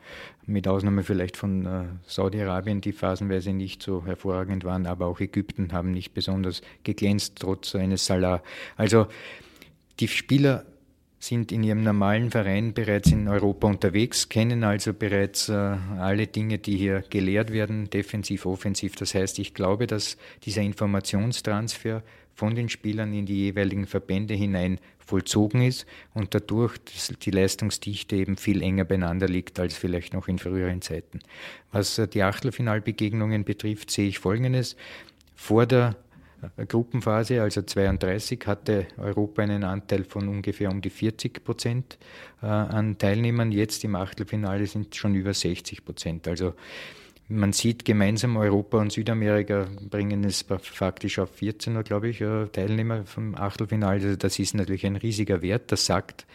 Mit 0.45 0.67
Ausnahme 0.67 1.03
vielleicht 1.03 1.37
von 1.37 1.65
äh, 1.65 1.85
Saudi-Arabien, 2.05 2.81
die 2.81 2.91
phasenweise 2.91 3.53
nicht 3.53 3.81
so 3.81 4.05
hervorragend 4.05 4.63
waren, 4.65 4.85
aber 4.85 5.07
auch 5.07 5.19
Ägypten 5.19 5.71
haben 5.71 5.91
nicht 5.91 6.13
besonders 6.13 6.61
geglänzt, 6.83 7.37
trotz 7.39 7.73
eines 7.75 8.05
Salah. 8.05 8.43
Also 8.75 9.07
die 9.99 10.07
Spieler 10.07 10.65
sind 11.19 11.51
in 11.51 11.63
ihrem 11.63 11.83
normalen 11.83 12.31
Verein 12.31 12.73
bereits 12.73 13.11
in 13.11 13.27
Europa 13.27 13.67
unterwegs, 13.67 14.29
kennen 14.29 14.63
also 14.63 14.93
bereits 14.93 15.49
äh, 15.49 15.53
alle 15.53 16.27
Dinge, 16.27 16.59
die 16.59 16.77
hier 16.77 17.03
gelehrt 17.09 17.51
werden, 17.51 17.89
defensiv, 17.89 18.45
offensiv. 18.45 18.95
Das 18.95 19.13
heißt, 19.13 19.37
ich 19.39 19.53
glaube, 19.53 19.85
dass 19.85 20.17
dieser 20.43 20.61
Informationstransfer 20.61 22.03
von 22.39 22.55
den 22.55 22.69
Spielern 22.69 23.13
in 23.13 23.25
die 23.25 23.35
jeweiligen 23.35 23.85
Verbände 23.85 24.33
hinein 24.33 24.79
vollzogen 24.97 25.61
ist 25.61 25.85
und 26.13 26.33
dadurch 26.33 26.77
die 27.21 27.31
Leistungsdichte 27.31 28.15
eben 28.15 28.37
viel 28.37 28.61
enger 28.61 28.85
beieinander 28.85 29.27
liegt 29.27 29.59
als 29.59 29.75
vielleicht 29.75 30.13
noch 30.13 30.29
in 30.29 30.39
früheren 30.39 30.81
Zeiten. 30.81 31.19
Was 31.73 31.97
äh, 31.97 32.07
die 32.07 32.23
Achtelfinalbegegnungen 32.23 33.43
betrifft, 33.43 33.91
sehe 33.91 34.07
ich 34.07 34.19
Folgendes. 34.19 34.77
Vor 35.35 35.65
der 35.65 35.97
äh, 36.55 36.65
Gruppenphase, 36.65 37.41
also 37.41 37.61
32, 37.61 38.39
hatte 38.45 38.87
Europa 38.95 39.41
einen 39.41 39.65
Anteil 39.65 40.05
von 40.05 40.29
ungefähr 40.29 40.71
um 40.71 40.79
die 40.79 40.91
40 40.91 41.43
Prozent 41.43 41.97
äh, 42.41 42.45
an 42.45 42.97
Teilnehmern. 42.97 43.51
Jetzt 43.51 43.83
im 43.83 43.95
Achtelfinale 43.95 44.65
sind 44.65 44.95
schon 44.95 45.13
über 45.13 45.33
60 45.33 45.83
Prozent. 45.83 46.25
Also 46.25 46.53
man 47.29 47.53
sieht 47.53 47.85
gemeinsam 47.85 48.37
Europa 48.37 48.79
und 48.79 48.91
Südamerika 48.91 49.67
bringen 49.89 50.23
es 50.23 50.45
faktisch 50.61 51.19
auf 51.19 51.29
14, 51.35 51.83
glaube 51.83 52.09
ich, 52.09 52.21
äh, 52.21 52.47
Teilnehmer 52.47 53.05
vom 53.05 53.35
Achtelfinale. 53.35 53.93
Also 53.93 54.15
das 54.15 54.39
ist 54.39 54.55
natürlich 54.55 54.85
ein 54.85 54.95
riesiger 54.95 55.43
Wert. 55.43 55.71
Das 55.71 55.85
sagt 55.85 56.25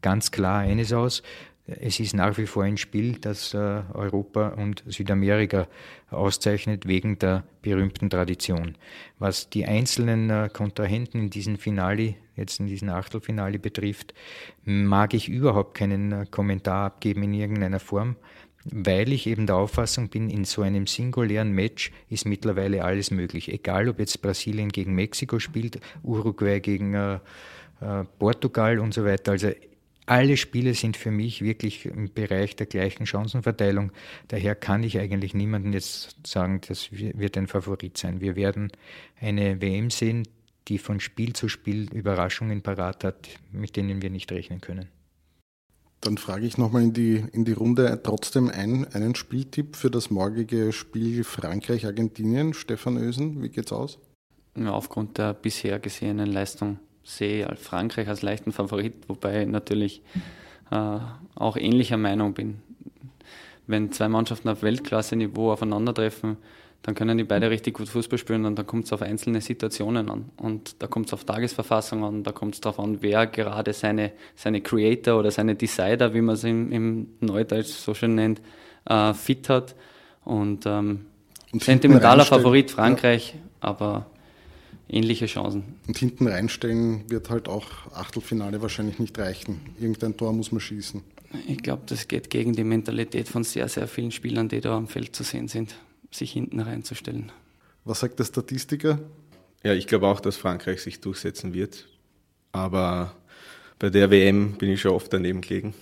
ganz 0.00 0.30
klar 0.30 0.60
eines 0.60 0.92
aus. 0.92 1.22
Es 1.66 1.98
ist 1.98 2.14
nach 2.14 2.36
wie 2.38 2.46
vor 2.46 2.62
ein 2.62 2.76
Spiel, 2.76 3.18
das 3.20 3.52
äh, 3.54 3.82
Europa 3.94 4.48
und 4.48 4.84
Südamerika 4.86 5.66
auszeichnet 6.10 6.86
wegen 6.86 7.18
der 7.18 7.42
berühmten 7.62 8.08
Tradition. 8.10 8.76
Was 9.18 9.48
die 9.50 9.64
einzelnen 9.64 10.30
äh, 10.30 10.50
Kontrahenten 10.52 11.20
in 11.20 11.30
diesem 11.30 11.58
Finale, 11.58 12.14
jetzt 12.36 12.60
in 12.60 12.66
diesem 12.66 12.90
Achtelfinale 12.90 13.58
betrifft, 13.58 14.14
mag 14.64 15.14
ich 15.14 15.28
überhaupt 15.28 15.74
keinen 15.74 16.30
Kommentar 16.30 16.86
abgeben 16.86 17.24
in 17.24 17.34
irgendeiner 17.34 17.80
Form 17.80 18.16
weil 18.64 19.12
ich 19.12 19.26
eben 19.26 19.46
der 19.46 19.56
Auffassung 19.56 20.08
bin, 20.08 20.30
in 20.30 20.44
so 20.44 20.62
einem 20.62 20.86
singulären 20.86 21.52
Match 21.52 21.92
ist 22.08 22.24
mittlerweile 22.24 22.84
alles 22.84 23.10
möglich. 23.10 23.52
Egal, 23.52 23.88
ob 23.88 23.98
jetzt 23.98 24.22
Brasilien 24.22 24.70
gegen 24.70 24.94
Mexiko 24.94 25.38
spielt, 25.38 25.80
Uruguay 26.02 26.60
gegen 26.60 26.94
äh, 26.94 27.14
äh, 27.80 28.04
Portugal 28.18 28.78
und 28.78 28.94
so 28.94 29.04
weiter. 29.04 29.32
Also 29.32 29.50
alle 30.06 30.36
Spiele 30.36 30.74
sind 30.74 30.96
für 30.96 31.10
mich 31.10 31.42
wirklich 31.42 31.86
im 31.86 32.12
Bereich 32.12 32.56
der 32.56 32.66
gleichen 32.66 33.06
Chancenverteilung. 33.06 33.92
Daher 34.28 34.54
kann 34.54 34.82
ich 34.82 34.98
eigentlich 34.98 35.34
niemanden 35.34 35.72
jetzt 35.72 36.26
sagen, 36.26 36.60
das 36.66 36.88
wird 36.92 37.36
ein 37.38 37.46
Favorit 37.46 37.96
sein. 37.96 38.20
Wir 38.20 38.36
werden 38.36 38.70
eine 39.20 39.60
WM 39.60 39.90
sehen, 39.90 40.28
die 40.68 40.78
von 40.78 41.00
Spiel 41.00 41.32
zu 41.32 41.48
Spiel 41.48 41.90
Überraschungen 41.92 42.62
parat 42.62 43.04
hat, 43.04 43.28
mit 43.52 43.76
denen 43.76 44.02
wir 44.02 44.10
nicht 44.10 44.30
rechnen 44.32 44.60
können. 44.60 44.88
Dann 46.04 46.18
frage 46.18 46.46
ich 46.46 46.58
nochmal 46.58 46.82
in 46.82 46.92
die, 46.92 47.24
in 47.32 47.46
die 47.46 47.54
Runde 47.54 47.98
trotzdem 48.02 48.50
ein, 48.50 48.86
einen 48.92 49.14
Spieltipp 49.14 49.74
für 49.74 49.90
das 49.90 50.10
morgige 50.10 50.70
Spiel 50.70 51.24
Frankreich-Argentinien. 51.24 52.52
Stefan 52.52 52.98
Ösen, 52.98 53.42
wie 53.42 53.48
geht's 53.48 53.72
aus? 53.72 53.98
Ja, 54.54 54.72
aufgrund 54.72 55.16
der 55.16 55.32
bisher 55.32 55.78
gesehenen 55.78 56.30
Leistung 56.30 56.78
sehe 57.04 57.48
ich 57.50 57.58
Frankreich 57.58 58.06
als 58.08 58.20
leichten 58.20 58.52
Favorit, 58.52 59.08
wobei 59.08 59.44
ich 59.44 59.48
natürlich 59.48 60.02
äh, 60.70 60.98
auch 61.36 61.56
ähnlicher 61.56 61.96
Meinung 61.96 62.34
bin. 62.34 62.60
Wenn 63.66 63.90
zwei 63.90 64.08
Mannschaften 64.08 64.50
auf 64.50 64.62
Weltklasse-Niveau 64.62 65.52
aufeinandertreffen, 65.52 66.36
dann 66.84 66.94
können 66.94 67.16
die 67.16 67.24
beide 67.24 67.48
richtig 67.48 67.72
gut 67.72 67.88
Fußball 67.88 68.18
spielen 68.18 68.44
und 68.44 68.56
dann 68.56 68.66
kommt 68.66 68.84
es 68.84 68.92
auf 68.92 69.00
einzelne 69.00 69.40
Situationen 69.40 70.10
an. 70.10 70.26
Und 70.36 70.82
da 70.82 70.86
kommt 70.86 71.06
es 71.06 71.14
auf 71.14 71.24
Tagesverfassung 71.24 72.04
an, 72.04 72.24
da 72.24 72.32
kommt 72.32 72.56
es 72.56 72.60
darauf 72.60 72.78
an, 72.78 72.98
wer 73.00 73.26
gerade 73.26 73.72
seine, 73.72 74.12
seine 74.36 74.60
Creator 74.60 75.18
oder 75.18 75.30
seine 75.30 75.54
Decider, 75.54 76.12
wie 76.12 76.20
man 76.20 76.34
es 76.34 76.44
im, 76.44 76.70
im 76.72 77.06
Neudeutsch 77.20 77.68
so 77.68 77.94
schön 77.94 78.14
nennt, 78.14 78.42
äh, 78.84 79.14
fit 79.14 79.48
hat. 79.48 79.74
Und, 80.26 80.66
ähm, 80.66 81.06
und 81.54 81.64
sentimentaler 81.64 82.26
Favorit 82.26 82.70
Frankreich, 82.70 83.32
ja. 83.32 83.40
aber 83.60 84.04
ähnliche 84.86 85.24
Chancen. 85.24 85.76
Und 85.88 85.96
hinten 85.96 86.28
reinstellen 86.28 87.10
wird 87.10 87.30
halt 87.30 87.48
auch 87.48 87.66
Achtelfinale 87.94 88.60
wahrscheinlich 88.60 88.98
nicht 88.98 89.18
reichen. 89.18 89.62
Irgendein 89.80 90.18
Tor 90.18 90.34
muss 90.34 90.52
man 90.52 90.60
schießen. 90.60 91.00
Ich 91.48 91.62
glaube, 91.62 91.84
das 91.86 92.08
geht 92.08 92.28
gegen 92.28 92.52
die 92.52 92.62
Mentalität 92.62 93.26
von 93.26 93.42
sehr, 93.42 93.70
sehr 93.70 93.88
vielen 93.88 94.10
Spielern, 94.10 94.50
die 94.50 94.60
da 94.60 94.76
am 94.76 94.86
Feld 94.86 95.16
zu 95.16 95.22
sehen 95.22 95.48
sind 95.48 95.74
sich 96.14 96.32
hinten 96.32 96.60
reinzustellen. 96.60 97.32
Was 97.84 98.00
sagt 98.00 98.18
der 98.18 98.24
Statistiker? 98.24 98.98
Ja, 99.62 99.72
ich 99.72 99.86
glaube 99.86 100.06
auch, 100.06 100.20
dass 100.20 100.36
Frankreich 100.36 100.82
sich 100.82 101.00
durchsetzen 101.00 101.54
wird. 101.54 101.86
Aber 102.52 103.14
bei 103.78 103.90
der 103.90 104.10
WM 104.10 104.52
bin 104.52 104.70
ich 104.70 104.80
schon 104.80 104.92
oft 104.92 105.12
daneben 105.12 105.40
gelegen. 105.40 105.74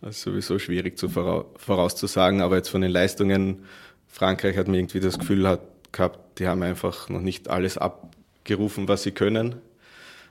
Das 0.00 0.16
ist 0.16 0.22
sowieso 0.22 0.58
schwierig 0.58 0.98
zu 0.98 1.08
vorauszusagen, 1.08 2.40
aber 2.40 2.56
jetzt 2.56 2.68
von 2.68 2.80
den 2.80 2.90
Leistungen, 2.90 3.64
Frankreich 4.08 4.56
hat 4.56 4.68
mir 4.68 4.78
irgendwie 4.78 5.00
das 5.00 5.18
Gefühl 5.18 5.48
hat, 5.48 5.60
gehabt, 5.92 6.38
die 6.38 6.46
haben 6.46 6.62
einfach 6.62 7.08
noch 7.08 7.20
nicht 7.20 7.48
alles 7.48 7.78
abgerufen, 7.78 8.88
was 8.88 9.02
sie 9.02 9.12
können. 9.12 9.56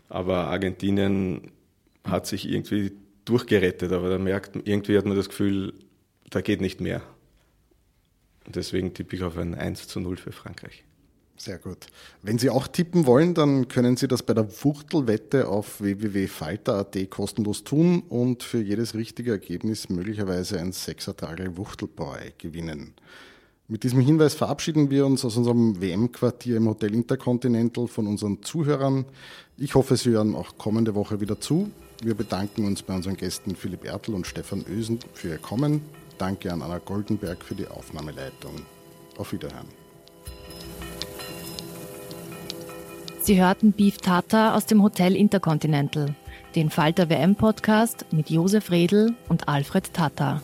Aber 0.10 0.48
Argentinien 0.48 1.52
hat 2.04 2.28
sich 2.28 2.50
irgendwie 2.50 2.92
durchgerettet, 3.26 3.92
aber 3.92 4.10
da 4.10 4.18
merkt 4.18 4.56
irgendwie 4.66 4.98
hat 4.98 5.06
man 5.06 5.16
das 5.16 5.30
Gefühl, 5.30 5.74
da 6.30 6.42
geht 6.42 6.60
nicht 6.60 6.82
mehr. 6.82 7.02
Deswegen 8.48 8.94
tippe 8.94 9.16
ich 9.16 9.24
auf 9.24 9.38
ein 9.38 9.56
1 9.56 9.88
zu 9.88 10.00
0 10.00 10.18
für 10.18 10.32
Frankreich. 10.32 10.84
Sehr 11.38 11.58
gut. 11.58 11.88
Wenn 12.22 12.38
Sie 12.38 12.52
auch 12.52 12.68
tippen 12.68 13.08
wollen, 13.08 13.34
dann 13.34 13.68
können 13.68 13.98
Sie 13.98 14.08
das 14.08 14.22
bei 14.22 14.36
der 14.36 14.48
Wuchtelwette 14.64 15.48
auf 15.48 15.82
www.falter.at 15.82 17.10
kostenlos 17.10 17.64
tun 17.64 18.04
und 18.10 18.44
für 18.44 18.62
jedes 18.62 18.94
richtige 18.94 19.32
Ergebnis 19.32 19.90
möglicherweise 19.90 20.60
ein 20.60 20.72
Sechsertragel 20.72 21.58
Wuchtelbräu 21.58 22.30
gewinnen. 22.38 22.94
Mit 23.68 23.84
diesem 23.84 24.02
Hinweis 24.02 24.36
verabschieden 24.36 24.92
wir 24.92 25.06
uns 25.06 25.26
aus 25.26 25.36
unserem 25.36 25.82
WM-Quartier 25.82 26.58
im 26.58 26.68
Hotel 26.68 26.94
Intercontinental 26.94 27.88
von 27.88 28.06
unseren 28.06 28.44
Zuhörern. 28.44 29.06
Ich 29.58 29.74
hoffe, 29.74 29.98
Sie 29.98 30.12
hören 30.12 30.36
auch 30.36 30.58
kommende 30.60 30.94
Woche 30.94 31.22
wieder 31.22 31.40
zu. 31.40 31.72
Wir 32.04 32.14
bedanken 32.14 32.66
uns 32.66 32.84
bei 32.84 32.94
unseren 32.94 33.18
Gästen 33.18 33.56
Philipp 33.56 33.86
Ertl 33.86 34.14
und 34.14 34.28
Stefan 34.28 34.64
Ösen 34.70 35.00
für 35.14 35.30
ihr 35.30 35.38
Kommen. 35.38 35.82
Danke 36.22 36.54
an 36.54 36.62
Anna 36.62 36.78
Goldenberg 36.78 37.44
für 37.44 37.56
die 37.56 37.68
Aufnahmeleitung. 37.68 38.54
Auf 39.18 39.34
Wiederhören. 39.34 39.66
Sie 43.24 43.42
hörten 43.42 43.72
Beef 43.72 43.98
Tata 43.98 44.54
aus 44.54 44.68
dem 44.68 44.84
Hotel 44.84 45.16
Intercontinental, 45.16 46.14
den 46.54 46.70
Falter 46.70 47.10
WM 47.10 47.36
Podcast 47.36 48.06
mit 48.12 48.30
Josef 48.30 48.70
Redl 48.70 49.16
und 49.30 49.48
Alfred 49.48 49.92
Tata. 49.96 50.44